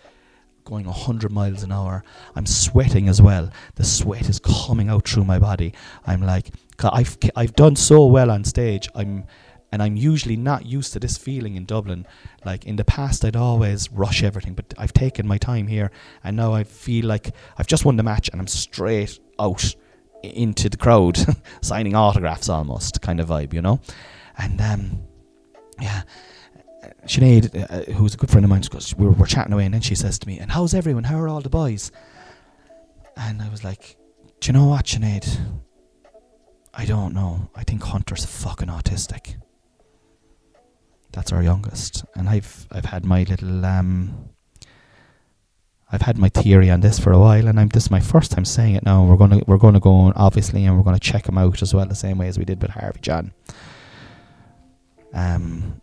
[0.65, 2.03] going 100 miles an hour.
[2.35, 3.51] I'm sweating as well.
[3.75, 5.75] The sweat is coming out through my body.
[6.07, 6.49] I'm like,
[6.79, 8.89] I've, I've done so well on stage.
[8.95, 9.25] I'm,
[9.71, 12.05] and I'm usually not used to this feeling in Dublin.
[12.45, 15.91] Like in the past, I'd always rush everything, but I've taken my time here,
[16.23, 19.75] and now I feel like I've just won the match, and I'm straight out
[20.23, 21.17] into the crowd,
[21.61, 23.79] signing autographs almost kind of vibe, you know.
[24.37, 25.03] And um,
[25.81, 26.03] yeah,
[27.05, 29.73] Sinead, uh, uh who's a good friend of mine, goes, we we're chatting away, and
[29.73, 31.05] then she says to me, "And how's everyone?
[31.05, 31.91] How are all the boys?"
[33.15, 33.97] And I was like,
[34.39, 35.39] "Do you know what, Sinead?
[36.73, 37.49] I don't know.
[37.55, 39.35] I think Hunter's fucking autistic."
[41.17, 44.29] That's our youngest, and I've I've had my little um.
[45.91, 48.29] I've had my theory on this for a while, and I'm this is my first
[48.31, 49.03] time saying it now.
[49.03, 51.87] We're gonna we're gonna go on obviously, and we're gonna check him out as well,
[51.87, 53.33] the same way as we did with Harvey John.
[55.11, 55.81] Um,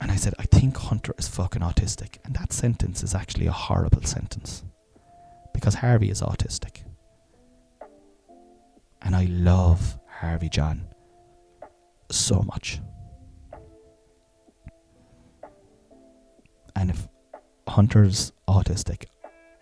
[0.00, 3.52] and I said, I think Hunter is fucking autistic, and that sentence is actually a
[3.52, 4.64] horrible sentence,
[5.52, 6.84] because Harvey is autistic,
[9.02, 10.86] and I love Harvey John
[12.10, 12.80] so much.
[17.78, 19.04] Hunter's autistic.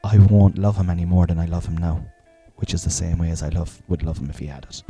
[0.02, 2.02] I won't love him any more than I love him now,
[2.56, 4.82] which is the same way as I love would love him if he had it.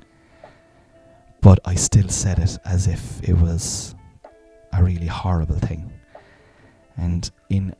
[1.40, 3.96] But I still said it as if it was
[4.72, 5.90] a really horrible thing.
[6.96, 7.74] And in,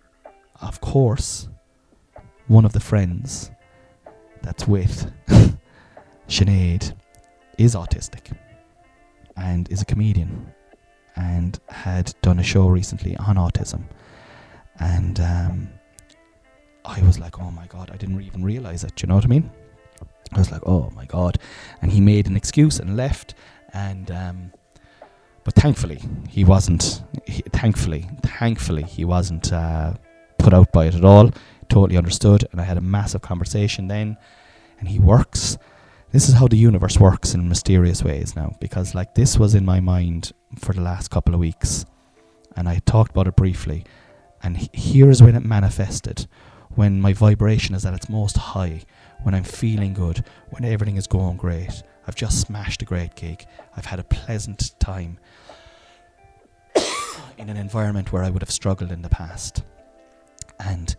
[0.60, 1.48] of course,
[2.48, 3.50] one of the friends
[4.42, 5.12] that's with
[6.28, 6.92] Sinead
[7.56, 8.36] is autistic
[9.36, 10.52] and is a comedian
[11.14, 13.84] and had done a show recently on autism.
[14.80, 15.68] And um,
[16.84, 18.94] I was like, oh my God, I didn't even realize it.
[18.96, 19.50] Do you know what I mean?
[20.32, 21.38] I was like, oh my God.
[21.82, 23.34] And he made an excuse and left.
[23.72, 24.52] And, um,
[25.44, 29.94] but thankfully, he wasn't, he, thankfully, thankfully, he wasn't uh,
[30.38, 31.30] put out by it at all.
[31.68, 32.46] Totally understood.
[32.52, 34.16] And I had a massive conversation then.
[34.78, 35.58] And he works
[36.12, 39.64] this is how the universe works in mysterious ways now because like this was in
[39.64, 41.84] my mind for the last couple of weeks
[42.56, 43.84] and I talked about it briefly
[44.42, 46.26] and here's when it manifested
[46.70, 48.82] when my vibration is at its most high
[49.22, 51.82] when I'm feeling good when everything is going great.
[52.06, 53.46] I've just smashed a great gig.
[53.76, 55.18] I've had a pleasant time
[57.38, 59.62] in an environment where I would have struggled in the past.
[60.60, 60.94] And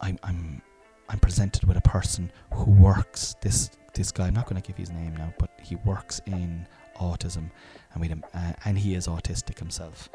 [0.00, 0.62] I'm I'm
[1.08, 4.26] I'm presented with a person who works this this guy.
[4.26, 6.66] I'm not going to give his name now, but he works in
[6.96, 7.50] autism,
[7.92, 10.08] and we uh, and he is autistic himself,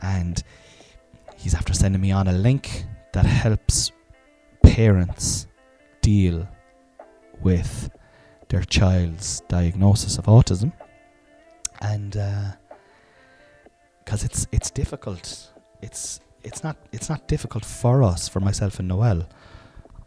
[0.00, 0.42] and
[1.40, 3.92] he's after sending me on a link that helps
[4.62, 5.46] parents
[6.00, 6.46] deal
[7.40, 7.90] with
[8.48, 10.72] their child's diagnosis of autism,
[11.80, 12.12] and
[14.04, 18.78] because uh, it's it's difficult, it's it's not it's not difficult for us, for myself
[18.78, 19.26] and Noelle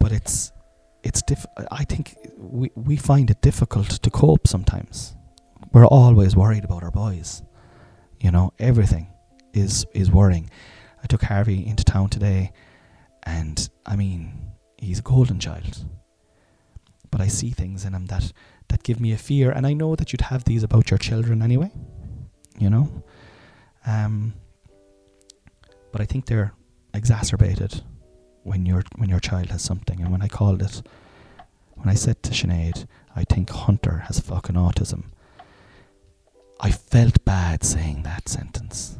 [0.03, 0.51] but it's
[1.01, 5.15] it's diff- I think we we find it difficult to cope sometimes.
[5.71, 7.41] We're always worried about our boys.
[8.19, 9.07] You know, everything
[9.53, 10.49] is is worrying.
[11.03, 12.51] I took Harvey into town today
[13.23, 15.85] and I mean, he's a golden child.
[17.11, 18.31] But I see things in him that
[18.69, 21.41] that give me a fear and I know that you'd have these about your children
[21.41, 21.71] anyway.
[22.57, 23.03] You know?
[23.85, 24.33] Um
[25.91, 26.53] but I think they're
[26.93, 27.83] exacerbated
[28.43, 30.01] when your when your child has something.
[30.01, 30.81] And when I called it,
[31.75, 32.85] when I said to Sinead,
[33.15, 35.05] I think Hunter has fucking autism.
[36.59, 38.97] I felt bad saying that sentence,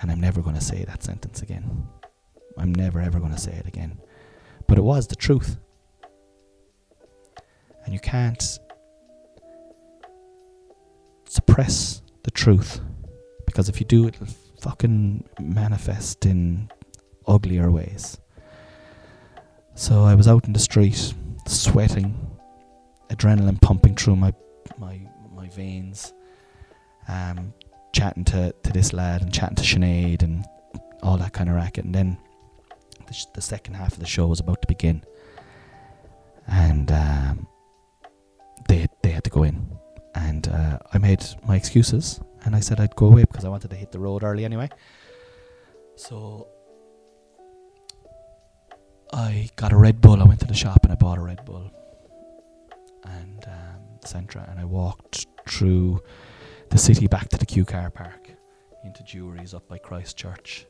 [0.00, 1.86] and I'm never going to say that sentence again.
[2.56, 3.98] I'm never ever going to say it again.
[4.66, 5.56] But it was the truth,
[7.84, 8.58] and you can't
[11.24, 12.80] suppress the truth
[13.46, 14.26] because if you do, it'll
[14.60, 16.70] fucking manifest in
[17.26, 18.18] uglier ways.
[19.74, 21.14] So I was out in the street,
[21.46, 22.14] sweating,
[23.08, 24.32] adrenaline pumping through my
[24.78, 25.00] my
[25.34, 26.12] my veins,
[27.08, 27.54] um,
[27.92, 30.44] chatting to, to this lad and chatting to Sinead and
[31.02, 31.84] all that kind of racket.
[31.84, 32.18] And then
[33.06, 35.04] the, sh- the second half of the show was about to begin,
[36.46, 37.46] and um,
[38.68, 39.66] they they had to go in,
[40.14, 43.70] and uh, I made my excuses and I said I'd go away because I wanted
[43.70, 44.68] to hit the road early anyway.
[45.96, 46.48] So
[49.12, 50.20] I got a Red Bull.
[50.20, 51.70] I went to the shop and I bought a Red Bull
[53.04, 56.00] and um, Centra, and I walked through
[56.70, 58.30] the city back to the Q car park
[58.84, 60.66] into Jurys up by Christchurch.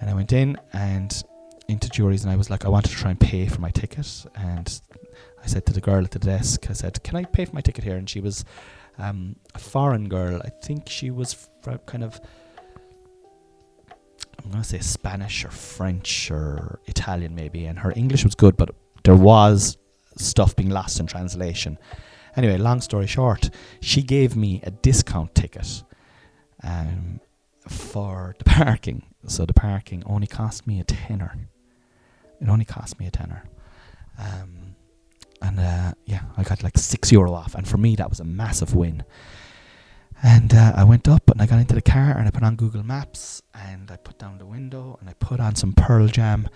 [0.00, 1.22] And I went in and
[1.68, 4.26] into Jurys, and I was like, I wanted to try and pay for my ticket.
[4.34, 4.80] And
[5.42, 7.60] I said to the girl at the desk, I said, Can I pay for my
[7.60, 7.96] ticket here?
[7.96, 8.44] And she was
[8.98, 10.40] um, a foreign girl.
[10.44, 12.20] I think she was fr- kind of
[14.44, 18.56] I'm going to say Spanish or French or Italian maybe, and her English was good,
[18.56, 19.78] but there was
[20.18, 21.78] stuff being lost in translation.
[22.36, 25.82] Anyway, long story short, she gave me a discount ticket
[26.62, 27.20] um,
[27.68, 29.02] for the parking.
[29.26, 31.36] So the parking only cost me a tenner.
[32.40, 33.44] It only cost me a tenner.
[34.18, 34.74] Um,
[35.40, 38.24] and uh, yeah, I got like six euro off, and for me that was a
[38.24, 39.04] massive win.
[40.22, 42.54] And uh, I went up and I got into the car and I put on
[42.54, 46.48] Google Maps and I put down the window and I put on some Pearl Jam.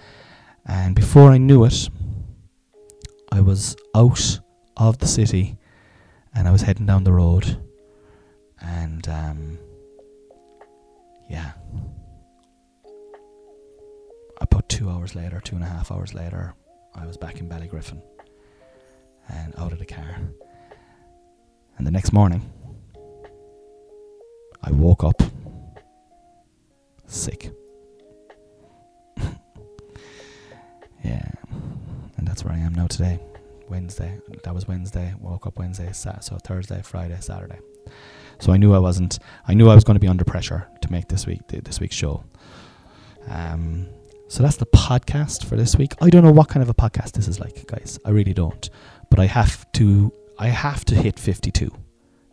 [0.64, 1.88] And before I knew it,
[3.32, 4.38] I was out
[4.76, 5.58] of the city
[6.36, 7.56] and I was heading down the road.
[8.60, 9.58] And um,
[11.30, 11.52] yeah,
[14.40, 16.54] about two hours later, two and a half hours later,
[16.94, 18.02] I was back in Ballygriffin
[19.28, 20.20] and out of the car.
[21.78, 22.42] And the next morning,
[24.62, 25.22] I woke up
[27.06, 27.50] sick.
[31.02, 31.30] yeah,
[32.16, 33.20] and that's where I am now today.
[33.68, 34.18] Wednesday.
[34.42, 35.14] That was Wednesday.
[35.20, 37.58] Woke up Wednesday, so Thursday, Friday, Saturday.
[38.40, 39.18] So I knew I wasn't.
[39.46, 41.96] I knew I was going to be under pressure to make this week this week's
[41.96, 42.24] show.
[43.28, 43.88] Um,
[44.28, 45.94] so that's the podcast for this week.
[46.00, 47.98] I don't know what kind of a podcast this is like, guys.
[48.04, 48.68] I really don't.
[49.10, 51.70] But I have to I have to hit 52.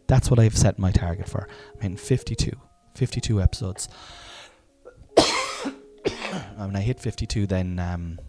[0.08, 1.48] That's what I've set my target for.
[1.76, 2.52] I'm in 52.
[2.96, 3.88] 52 episodes.
[6.58, 8.20] when I hit 52 then um,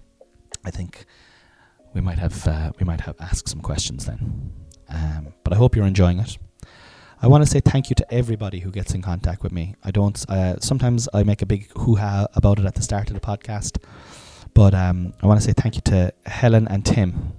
[0.64, 1.06] I think
[1.94, 4.52] we might have uh, we might have ask some questions then.
[4.88, 6.36] Um, but I hope you're enjoying it.
[7.22, 9.76] I want to say thank you to everybody who gets in contact with me.
[9.82, 10.22] I don't.
[10.28, 13.20] Uh, sometimes I make a big hoo ha about it at the start of the
[13.20, 13.78] podcast,
[14.52, 17.32] but um, I want to say thank you to Helen and Tim,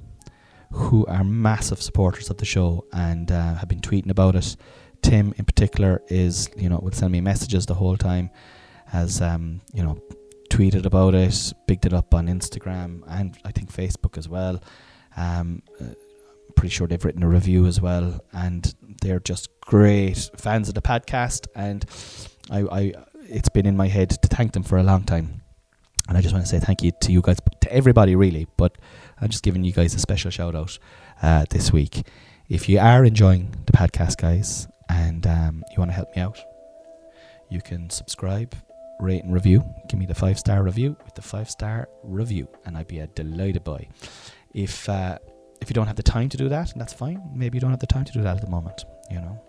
[0.71, 4.55] who are massive supporters of the show and uh, have been tweeting about it.
[5.01, 8.31] Tim, in particular, is you know would send me messages the whole time,
[8.93, 10.01] as um, you know
[10.55, 14.61] tweeted about it, bigged it up on Instagram and I think Facebook as well.
[15.17, 15.87] Um, uh,
[16.55, 20.81] pretty sure they've written a review as well, and they're just great fans of the
[20.81, 21.47] podcast.
[21.55, 21.85] And
[22.49, 22.93] I, I,
[23.23, 25.41] it's been in my head to thank them for a long time,
[26.07, 28.47] and I just want to say thank you to you guys, to everybody really.
[28.55, 28.77] But
[29.19, 30.79] I'm just giving you guys a special shout out
[31.21, 32.07] uh, this week.
[32.47, 36.39] If you are enjoying the podcast, guys, and um, you want to help me out,
[37.49, 38.55] you can subscribe,
[38.99, 39.63] rate, and review.
[39.87, 43.07] Give me the five star review with the five star review, and I'd be a
[43.07, 43.87] delighted boy.
[44.53, 45.17] If uh,
[45.61, 47.21] if you don't have the time to do that, that's fine.
[47.33, 48.85] Maybe you don't have the time to do that at the moment.
[49.09, 49.43] You know,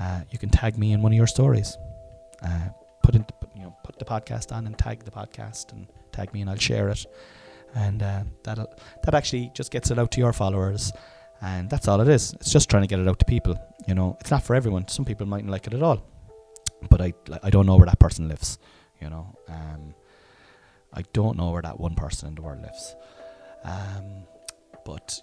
[0.00, 1.76] uh, you can tag me in one of your stories.
[2.42, 2.68] Uh,
[3.02, 3.24] put in,
[3.54, 6.56] you know, put the podcast on and tag the podcast and tag me, and I'll
[6.56, 7.06] share it.
[7.74, 8.58] And uh, that
[9.02, 10.92] that actually just gets it out to your followers,
[11.40, 12.32] and that's all it is.
[12.34, 13.56] It's just trying to get it out to people.
[13.86, 14.88] You know, it's not for everyone.
[14.88, 16.02] Some people mightn't like it at all,
[16.90, 17.12] but I
[17.42, 18.58] I don't know where that person lives.
[19.00, 19.94] You know, um,
[20.92, 22.96] I don't know where that one person in the world lives.
[23.64, 24.24] Um,
[24.84, 25.20] but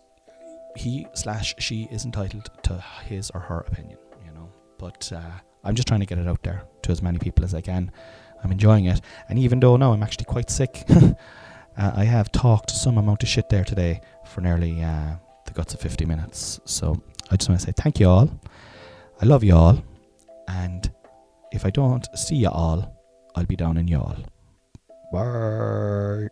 [0.75, 4.49] he slash she is entitled to his or her opinion, you know.
[4.77, 7.53] But uh, I'm just trying to get it out there to as many people as
[7.53, 7.91] I can.
[8.43, 11.11] I'm enjoying it, and even though now I'm actually quite sick, uh,
[11.77, 15.79] I have talked some amount of shit there today for nearly uh, the guts of
[15.79, 16.59] 50 minutes.
[16.65, 18.31] So I just want to say thank you all.
[19.21, 19.83] I love you all,
[20.47, 20.89] and
[21.51, 22.97] if I don't see you all,
[23.35, 24.17] I'll be down in y'all.
[25.11, 26.27] Bye.